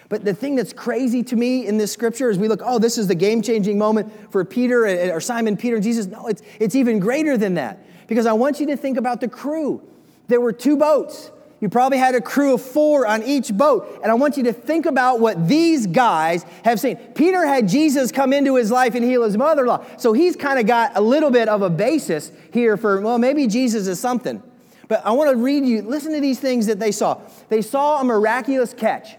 But 0.08 0.24
the 0.24 0.34
thing 0.34 0.54
that's 0.54 0.72
crazy 0.72 1.22
to 1.24 1.36
me 1.36 1.66
in 1.66 1.76
this 1.76 1.92
scripture 1.92 2.30
is 2.30 2.38
we 2.38 2.48
look, 2.48 2.60
oh, 2.64 2.78
this 2.78 2.98
is 2.98 3.08
the 3.08 3.14
game 3.14 3.42
changing 3.42 3.78
moment 3.78 4.12
for 4.30 4.44
Peter 4.44 4.86
or 5.14 5.20
Simon 5.20 5.56
Peter 5.56 5.76
and 5.76 5.84
Jesus. 5.84 6.06
No, 6.06 6.26
it's, 6.26 6.42
it's 6.60 6.74
even 6.74 6.98
greater 6.98 7.36
than 7.36 7.54
that 7.54 7.84
because 8.06 8.26
I 8.26 8.32
want 8.32 8.60
you 8.60 8.66
to 8.66 8.76
think 8.76 8.96
about 8.96 9.20
the 9.20 9.28
crew. 9.28 9.82
There 10.28 10.40
were 10.40 10.52
two 10.52 10.76
boats. 10.76 11.30
You 11.64 11.70
probably 11.70 11.96
had 11.96 12.14
a 12.14 12.20
crew 12.20 12.52
of 12.52 12.60
four 12.60 13.06
on 13.06 13.22
each 13.22 13.50
boat. 13.50 13.98
And 14.02 14.12
I 14.12 14.14
want 14.16 14.36
you 14.36 14.42
to 14.42 14.52
think 14.52 14.84
about 14.84 15.18
what 15.18 15.48
these 15.48 15.86
guys 15.86 16.44
have 16.62 16.78
seen. 16.78 16.96
Peter 17.14 17.46
had 17.46 17.68
Jesus 17.68 18.12
come 18.12 18.34
into 18.34 18.56
his 18.56 18.70
life 18.70 18.94
and 18.94 19.02
heal 19.02 19.22
his 19.22 19.34
mother 19.38 19.62
in 19.62 19.68
law. 19.68 19.82
So 19.96 20.12
he's 20.12 20.36
kind 20.36 20.58
of 20.58 20.66
got 20.66 20.92
a 20.94 21.00
little 21.00 21.30
bit 21.30 21.48
of 21.48 21.62
a 21.62 21.70
basis 21.70 22.30
here 22.52 22.76
for, 22.76 23.00
well, 23.00 23.16
maybe 23.16 23.46
Jesus 23.46 23.86
is 23.86 23.98
something. 23.98 24.42
But 24.88 25.06
I 25.06 25.12
want 25.12 25.30
to 25.30 25.42
read 25.42 25.64
you, 25.64 25.80
listen 25.80 26.12
to 26.12 26.20
these 26.20 26.38
things 26.38 26.66
that 26.66 26.78
they 26.78 26.92
saw. 26.92 27.18
They 27.48 27.62
saw 27.62 27.98
a 27.98 28.04
miraculous 28.04 28.74
catch 28.74 29.16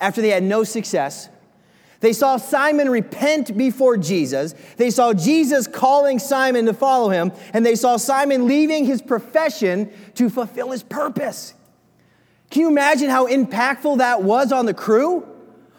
after 0.00 0.22
they 0.22 0.28
had 0.28 0.44
no 0.44 0.62
success. 0.62 1.28
They 1.98 2.12
saw 2.12 2.36
Simon 2.36 2.90
repent 2.90 3.58
before 3.58 3.96
Jesus. 3.96 4.54
They 4.76 4.90
saw 4.90 5.14
Jesus 5.14 5.66
calling 5.66 6.20
Simon 6.20 6.66
to 6.66 6.74
follow 6.74 7.08
him. 7.08 7.32
And 7.52 7.66
they 7.66 7.74
saw 7.74 7.96
Simon 7.96 8.46
leaving 8.46 8.84
his 8.84 9.02
profession 9.02 9.90
to 10.14 10.30
fulfill 10.30 10.70
his 10.70 10.84
purpose. 10.84 11.54
Can 12.50 12.62
you 12.62 12.68
imagine 12.68 13.10
how 13.10 13.26
impactful 13.26 13.98
that 13.98 14.22
was 14.22 14.52
on 14.52 14.66
the 14.66 14.74
crew? 14.74 15.26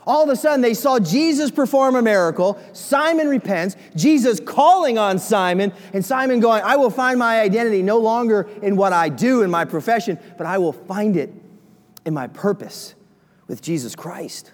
All 0.05 0.23
of 0.23 0.29
a 0.29 0.36
sudden, 0.36 0.62
they 0.62 0.73
saw 0.73 0.97
Jesus 0.99 1.51
perform 1.51 1.95
a 1.95 2.01
miracle. 2.01 2.60
Simon 2.73 3.27
repents, 3.27 3.75
Jesus 3.95 4.39
calling 4.39 4.97
on 4.97 5.19
Simon, 5.19 5.71
and 5.93 6.03
Simon 6.03 6.39
going, 6.39 6.63
I 6.63 6.77
will 6.77 6.89
find 6.89 7.19
my 7.19 7.41
identity 7.41 7.84
no 7.84 7.99
longer 7.99 8.49
in 8.63 8.75
what 8.75 8.91
I 8.91 9.10
do 9.10 9.43
in 9.43 9.51
my 9.51 9.65
profession, 9.65 10.17
but 10.38 10.47
I 10.47 10.58
will 10.58 10.73
find 10.73 11.15
it 11.15 11.32
in 12.05 12.13
my 12.13 12.27
purpose 12.27 12.95
with 13.47 13.62
Jesus 13.62 13.95
Christ. 13.95 14.51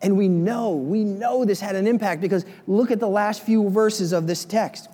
And 0.00 0.16
we 0.16 0.28
know, 0.28 0.74
we 0.74 1.04
know 1.04 1.44
this 1.44 1.60
had 1.60 1.76
an 1.76 1.86
impact 1.86 2.20
because 2.20 2.44
look 2.66 2.90
at 2.90 2.98
the 2.98 3.08
last 3.08 3.42
few 3.42 3.70
verses 3.70 4.12
of 4.12 4.26
this 4.26 4.44
text. 4.44 4.88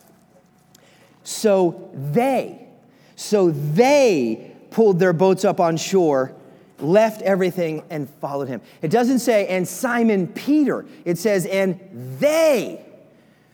So 1.22 1.90
they, 1.94 2.68
so 3.16 3.50
they 3.50 4.47
pulled 4.70 4.98
their 4.98 5.12
boats 5.12 5.44
up 5.44 5.60
on 5.60 5.76
shore 5.76 6.34
left 6.80 7.22
everything 7.22 7.82
and 7.90 8.08
followed 8.08 8.48
him. 8.48 8.60
It 8.82 8.90
doesn't 8.90 9.20
say, 9.20 9.46
and 9.48 9.66
Simon 9.66 10.28
Peter. 10.28 10.86
It 11.04 11.18
says, 11.18 11.46
and 11.46 11.80
they. 12.18 12.84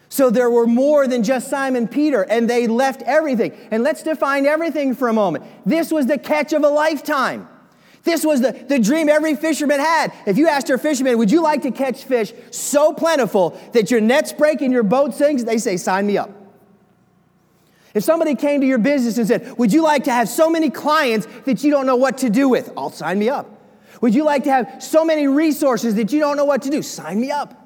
So 0.08 0.30
there 0.30 0.50
were 0.50 0.66
more 0.66 1.08
than 1.08 1.22
just 1.22 1.48
Simon 1.48 1.88
Peter, 1.88 2.22
and 2.22 2.48
they 2.48 2.66
left 2.66 3.02
everything. 3.02 3.52
And 3.70 3.82
let's 3.82 4.02
define 4.02 4.46
everything 4.46 4.94
for 4.94 5.08
a 5.08 5.12
moment. 5.12 5.44
This 5.66 5.90
was 5.90 6.06
the 6.06 6.18
catch 6.18 6.52
of 6.52 6.62
a 6.62 6.68
lifetime. 6.68 7.48
This 8.04 8.24
was 8.24 8.42
the, 8.42 8.52
the 8.52 8.78
dream 8.78 9.08
every 9.08 9.34
fisherman 9.34 9.80
had. 9.80 10.12
If 10.26 10.36
you 10.36 10.46
asked 10.46 10.68
your 10.68 10.76
fisherman, 10.76 11.16
would 11.16 11.30
you 11.30 11.42
like 11.42 11.62
to 11.62 11.70
catch 11.70 12.04
fish 12.04 12.34
so 12.50 12.92
plentiful 12.92 13.58
that 13.72 13.90
your 13.90 14.02
nets 14.02 14.32
break 14.32 14.60
and 14.60 14.72
your 14.72 14.82
boat 14.82 15.14
sinks? 15.14 15.42
They 15.42 15.56
say, 15.56 15.78
sign 15.78 16.06
me 16.06 16.18
up. 16.18 16.43
If 17.94 18.02
somebody 18.02 18.34
came 18.34 18.60
to 18.60 18.66
your 18.66 18.78
business 18.78 19.18
and 19.18 19.26
said, 19.26 19.56
Would 19.56 19.72
you 19.72 19.82
like 19.82 20.04
to 20.04 20.12
have 20.12 20.28
so 20.28 20.50
many 20.50 20.68
clients 20.68 21.26
that 21.44 21.62
you 21.62 21.70
don't 21.70 21.86
know 21.86 21.96
what 21.96 22.18
to 22.18 22.30
do 22.30 22.48
with? 22.48 22.72
I'll 22.76 22.90
sign 22.90 23.18
me 23.18 23.28
up. 23.28 23.48
Would 24.00 24.14
you 24.14 24.24
like 24.24 24.44
to 24.44 24.50
have 24.50 24.82
so 24.82 25.04
many 25.04 25.28
resources 25.28 25.94
that 25.94 26.12
you 26.12 26.18
don't 26.20 26.36
know 26.36 26.44
what 26.44 26.62
to 26.62 26.70
do? 26.70 26.82
Sign 26.82 27.20
me 27.20 27.30
up. 27.30 27.60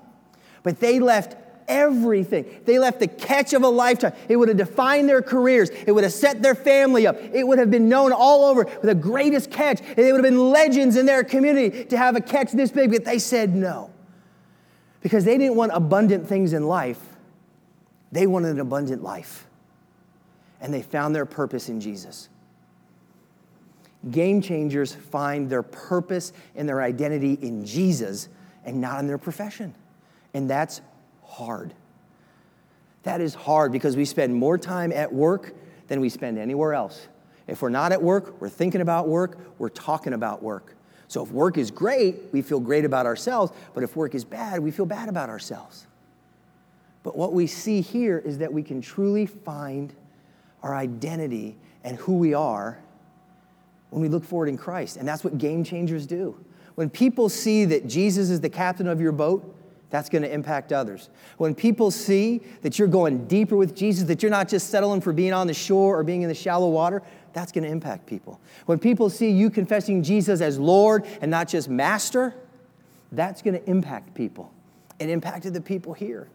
But 0.62 0.80
they 0.80 1.00
left 1.00 1.34
everything. 1.66 2.44
They 2.64 2.78
left 2.78 3.00
the 3.00 3.08
catch 3.08 3.54
of 3.54 3.62
a 3.62 3.68
lifetime. 3.68 4.12
It 4.28 4.36
would 4.36 4.48
have 4.48 4.58
defined 4.58 5.08
their 5.08 5.22
careers. 5.22 5.70
It 5.70 5.92
would 5.92 6.04
have 6.04 6.12
set 6.12 6.42
their 6.42 6.54
family 6.54 7.06
up. 7.06 7.16
It 7.32 7.46
would 7.46 7.58
have 7.58 7.70
been 7.70 7.88
known 7.88 8.12
all 8.12 8.44
over 8.44 8.64
with 8.64 8.82
the 8.82 8.94
greatest 8.94 9.50
catch. 9.50 9.80
And 9.80 9.96
they 9.96 10.12
would 10.12 10.22
have 10.24 10.30
been 10.30 10.50
legends 10.50 10.96
in 10.96 11.06
their 11.06 11.24
community 11.24 11.84
to 11.86 11.96
have 11.96 12.16
a 12.16 12.20
catch 12.20 12.52
this 12.52 12.70
big, 12.70 12.90
but 12.90 13.04
they 13.04 13.18
said 13.18 13.54
no. 13.54 13.90
Because 15.00 15.24
they 15.24 15.38
didn't 15.38 15.56
want 15.56 15.72
abundant 15.74 16.28
things 16.28 16.52
in 16.52 16.66
life, 16.66 17.00
they 18.12 18.26
wanted 18.26 18.52
an 18.52 18.60
abundant 18.60 19.02
life. 19.02 19.47
And 20.60 20.72
they 20.72 20.82
found 20.82 21.14
their 21.14 21.26
purpose 21.26 21.68
in 21.68 21.80
Jesus. 21.80 22.28
Game 24.10 24.40
changers 24.40 24.94
find 24.94 25.50
their 25.50 25.62
purpose 25.62 26.32
and 26.54 26.68
their 26.68 26.82
identity 26.82 27.38
in 27.40 27.64
Jesus 27.64 28.28
and 28.64 28.80
not 28.80 29.00
in 29.00 29.06
their 29.06 29.18
profession. 29.18 29.74
And 30.34 30.48
that's 30.48 30.80
hard. 31.24 31.74
That 33.02 33.20
is 33.20 33.34
hard 33.34 33.72
because 33.72 33.96
we 33.96 34.04
spend 34.04 34.34
more 34.34 34.58
time 34.58 34.92
at 34.92 35.12
work 35.12 35.54
than 35.88 36.00
we 36.00 36.08
spend 36.08 36.38
anywhere 36.38 36.74
else. 36.74 37.08
If 37.46 37.62
we're 37.62 37.70
not 37.70 37.92
at 37.92 38.02
work, 38.02 38.40
we're 38.40 38.48
thinking 38.48 38.80
about 38.80 39.08
work, 39.08 39.38
we're 39.58 39.70
talking 39.70 40.12
about 40.12 40.42
work. 40.42 40.74
So 41.08 41.24
if 41.24 41.32
work 41.32 41.56
is 41.56 41.70
great, 41.70 42.16
we 42.32 42.42
feel 42.42 42.60
great 42.60 42.84
about 42.84 43.06
ourselves, 43.06 43.52
but 43.72 43.82
if 43.82 43.96
work 43.96 44.14
is 44.14 44.24
bad, 44.24 44.60
we 44.60 44.70
feel 44.70 44.84
bad 44.84 45.08
about 45.08 45.30
ourselves. 45.30 45.86
But 47.02 47.16
what 47.16 47.32
we 47.32 47.46
see 47.46 47.80
here 47.80 48.18
is 48.18 48.38
that 48.38 48.52
we 48.52 48.62
can 48.62 48.82
truly 48.82 49.24
find 49.24 49.94
our 50.62 50.74
identity 50.74 51.56
and 51.84 51.96
who 51.96 52.14
we 52.14 52.34
are 52.34 52.78
when 53.90 54.02
we 54.02 54.08
look 54.08 54.24
forward 54.24 54.48
in 54.48 54.56
Christ. 54.56 54.96
And 54.96 55.06
that's 55.06 55.24
what 55.24 55.38
game 55.38 55.64
changers 55.64 56.06
do. 56.06 56.38
When 56.74 56.90
people 56.90 57.28
see 57.28 57.64
that 57.66 57.86
Jesus 57.86 58.30
is 58.30 58.40
the 58.40 58.50
captain 58.50 58.86
of 58.86 59.00
your 59.00 59.12
boat, 59.12 59.54
that's 59.90 60.08
going 60.08 60.22
to 60.22 60.32
impact 60.32 60.72
others. 60.72 61.08
When 61.38 61.54
people 61.54 61.90
see 61.90 62.42
that 62.62 62.78
you're 62.78 62.88
going 62.88 63.26
deeper 63.26 63.56
with 63.56 63.74
Jesus, 63.74 64.04
that 64.04 64.22
you're 64.22 64.30
not 64.30 64.48
just 64.48 64.68
settling 64.68 65.00
for 65.00 65.12
being 65.12 65.32
on 65.32 65.46
the 65.46 65.54
shore 65.54 65.98
or 65.98 66.04
being 66.04 66.22
in 66.22 66.28
the 66.28 66.34
shallow 66.34 66.68
water, 66.68 67.02
that's 67.32 67.52
going 67.52 67.64
to 67.64 67.70
impact 67.70 68.06
people. 68.06 68.40
When 68.66 68.78
people 68.78 69.08
see 69.08 69.30
you 69.30 69.48
confessing 69.48 70.02
Jesus 70.02 70.40
as 70.40 70.58
Lord 70.58 71.06
and 71.22 71.30
not 71.30 71.48
just 71.48 71.68
Master, 71.68 72.34
that's 73.12 73.40
going 73.40 73.54
to 73.54 73.70
impact 73.70 74.14
people. 74.14 74.52
It 74.98 75.08
impacted 75.08 75.54
the 75.54 75.60
people 75.60 75.94
here. 75.94 76.28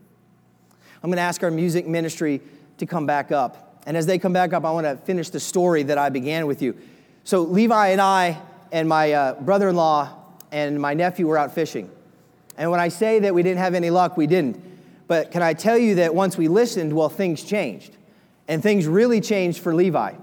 I'm 1.04 1.10
going 1.10 1.18
to 1.18 1.24
ask 1.24 1.44
our 1.44 1.52
music 1.52 1.86
ministry 1.86 2.42
to 2.80 2.86
come 2.86 3.06
back 3.06 3.32
up. 3.32 3.73
And 3.86 3.98
as 3.98 4.06
they 4.06 4.18
come 4.18 4.34
back 4.34 4.54
up, 4.54 4.66
I 4.66 4.72
want 4.72 4.86
to 4.86 4.98
finish 4.98 5.30
the 5.30 5.40
story 5.40 5.84
that 5.84 5.98
I 5.98 6.10
began 6.10 6.48
with 6.48 6.62
you. 6.62 6.78
So, 7.24 7.42
Levi 7.42 7.90
and 7.90 8.02
I, 8.02 8.40
and 8.72 8.88
my 8.88 9.14
uh, 9.14 9.42
brother 9.42 9.70
in 9.70 9.76
law, 9.76 10.10
and 10.52 10.80
my 10.80 10.94
nephew 10.94 11.28
were 11.28 11.38
out 11.38 11.54
fishing. 11.54 11.90
And 12.58 12.70
when 12.70 12.80
I 12.80 12.90
say 12.90 13.20
that 13.20 13.34
we 13.34 13.44
didn't 13.44 13.60
have 13.60 13.74
any 13.74 13.90
luck, 13.90 14.16
we 14.18 14.28
didn't. 14.28 14.62
But 15.08 15.32
can 15.32 15.42
I 15.42 15.54
tell 15.54 15.78
you 15.78 15.96
that 15.96 16.16
once 16.16 16.38
we 16.38 16.48
listened, 16.48 16.94
well, 16.94 17.10
things 17.10 17.44
changed. 17.44 17.96
And 18.48 18.62
things 18.62 18.88
really 18.88 19.22
changed 19.22 19.60
for 19.60 19.74
Levi. 19.74 20.14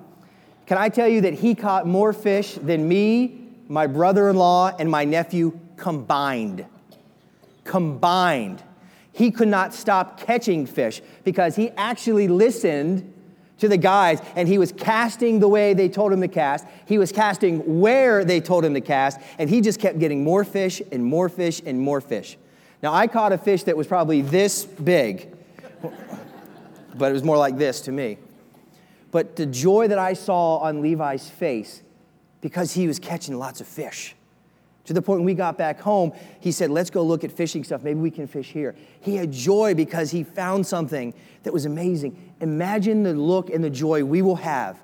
Can 0.66 0.78
I 0.78 0.88
tell 0.88 1.08
you 1.08 1.22
that 1.22 1.34
he 1.34 1.54
caught 1.54 1.86
more 1.86 2.12
fish 2.12 2.54
than 2.54 2.86
me, 2.86 3.40
my 3.68 3.86
brother 3.86 4.28
in 4.28 4.36
law, 4.36 4.74
and 4.78 4.90
my 4.90 5.04
nephew 5.04 5.58
combined? 5.76 6.64
Combined. 7.64 8.62
He 9.12 9.30
could 9.30 9.48
not 9.48 9.74
stop 9.74 10.20
catching 10.20 10.66
fish 10.66 11.02
because 11.24 11.56
he 11.56 11.70
actually 11.70 12.28
listened 12.28 13.12
to 13.60 13.68
the 13.68 13.76
guys 13.76 14.20
and 14.36 14.48
he 14.48 14.58
was 14.58 14.72
casting 14.72 15.38
the 15.38 15.48
way 15.48 15.72
they 15.72 15.88
told 15.88 16.12
him 16.12 16.20
to 16.20 16.28
cast. 16.28 16.66
He 16.86 16.98
was 16.98 17.12
casting 17.12 17.80
where 17.80 18.24
they 18.24 18.40
told 18.40 18.64
him 18.64 18.74
to 18.74 18.80
cast, 18.80 19.20
and 19.38 19.48
he 19.48 19.60
just 19.60 19.78
kept 19.80 19.98
getting 19.98 20.24
more 20.24 20.44
fish 20.44 20.82
and 20.90 21.04
more 21.04 21.28
fish 21.28 21.62
and 21.64 21.80
more 21.80 22.00
fish. 22.00 22.36
Now, 22.82 22.94
I 22.94 23.06
caught 23.06 23.32
a 23.32 23.38
fish 23.38 23.64
that 23.64 23.76
was 23.76 23.86
probably 23.86 24.22
this 24.22 24.64
big, 24.64 25.32
but 26.94 27.10
it 27.10 27.12
was 27.12 27.22
more 27.22 27.36
like 27.36 27.58
this 27.58 27.82
to 27.82 27.92
me. 27.92 28.18
But 29.10 29.36
the 29.36 29.46
joy 29.46 29.88
that 29.88 29.98
I 29.98 30.14
saw 30.14 30.58
on 30.58 30.82
Levi's 30.82 31.28
face 31.28 31.82
because 32.40 32.72
he 32.72 32.86
was 32.86 32.98
catching 32.98 33.38
lots 33.38 33.60
of 33.60 33.66
fish. 33.66 34.14
To 34.84 34.94
the 34.94 35.02
point 35.02 35.20
when 35.20 35.26
we 35.26 35.34
got 35.34 35.58
back 35.58 35.80
home, 35.80 36.12
he 36.40 36.52
said, 36.52 36.70
Let's 36.70 36.90
go 36.90 37.02
look 37.02 37.22
at 37.22 37.30
fishing 37.30 37.64
stuff. 37.64 37.82
Maybe 37.82 38.00
we 38.00 38.10
can 38.10 38.26
fish 38.26 38.50
here. 38.50 38.74
He 39.00 39.16
had 39.16 39.30
joy 39.30 39.74
because 39.74 40.10
he 40.10 40.24
found 40.24 40.66
something 40.66 41.14
that 41.42 41.52
was 41.52 41.64
amazing. 41.64 42.29
Imagine 42.40 43.02
the 43.02 43.12
look 43.12 43.50
and 43.50 43.62
the 43.62 43.70
joy 43.70 44.04
we 44.04 44.22
will 44.22 44.36
have 44.36 44.80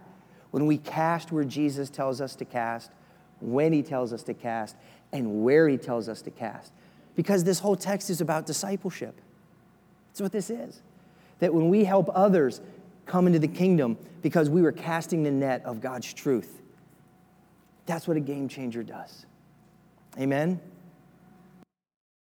when 0.50 0.66
we 0.66 0.78
cast 0.78 1.32
where 1.32 1.44
Jesus 1.44 1.90
tells 1.90 2.20
us 2.20 2.34
to 2.36 2.44
cast, 2.44 2.90
when 3.40 3.72
he 3.72 3.82
tells 3.82 4.12
us 4.12 4.22
to 4.24 4.34
cast, 4.34 4.76
and 5.12 5.42
where 5.42 5.68
he 5.68 5.76
tells 5.76 6.08
us 6.08 6.22
to 6.22 6.30
cast. 6.30 6.72
Because 7.14 7.44
this 7.44 7.58
whole 7.58 7.76
text 7.76 8.10
is 8.10 8.20
about 8.20 8.46
discipleship. 8.46 9.20
That's 10.08 10.20
what 10.20 10.32
this 10.32 10.50
is. 10.50 10.82
That 11.38 11.52
when 11.52 11.68
we 11.68 11.84
help 11.84 12.10
others 12.14 12.60
come 13.06 13.26
into 13.26 13.38
the 13.38 13.48
kingdom 13.48 13.96
because 14.22 14.50
we 14.50 14.62
were 14.62 14.72
casting 14.72 15.22
the 15.22 15.30
net 15.30 15.64
of 15.64 15.80
God's 15.80 16.12
truth, 16.12 16.60
that's 17.86 18.08
what 18.08 18.16
a 18.16 18.20
game 18.20 18.48
changer 18.48 18.82
does. 18.82 19.26
Amen? 20.18 20.60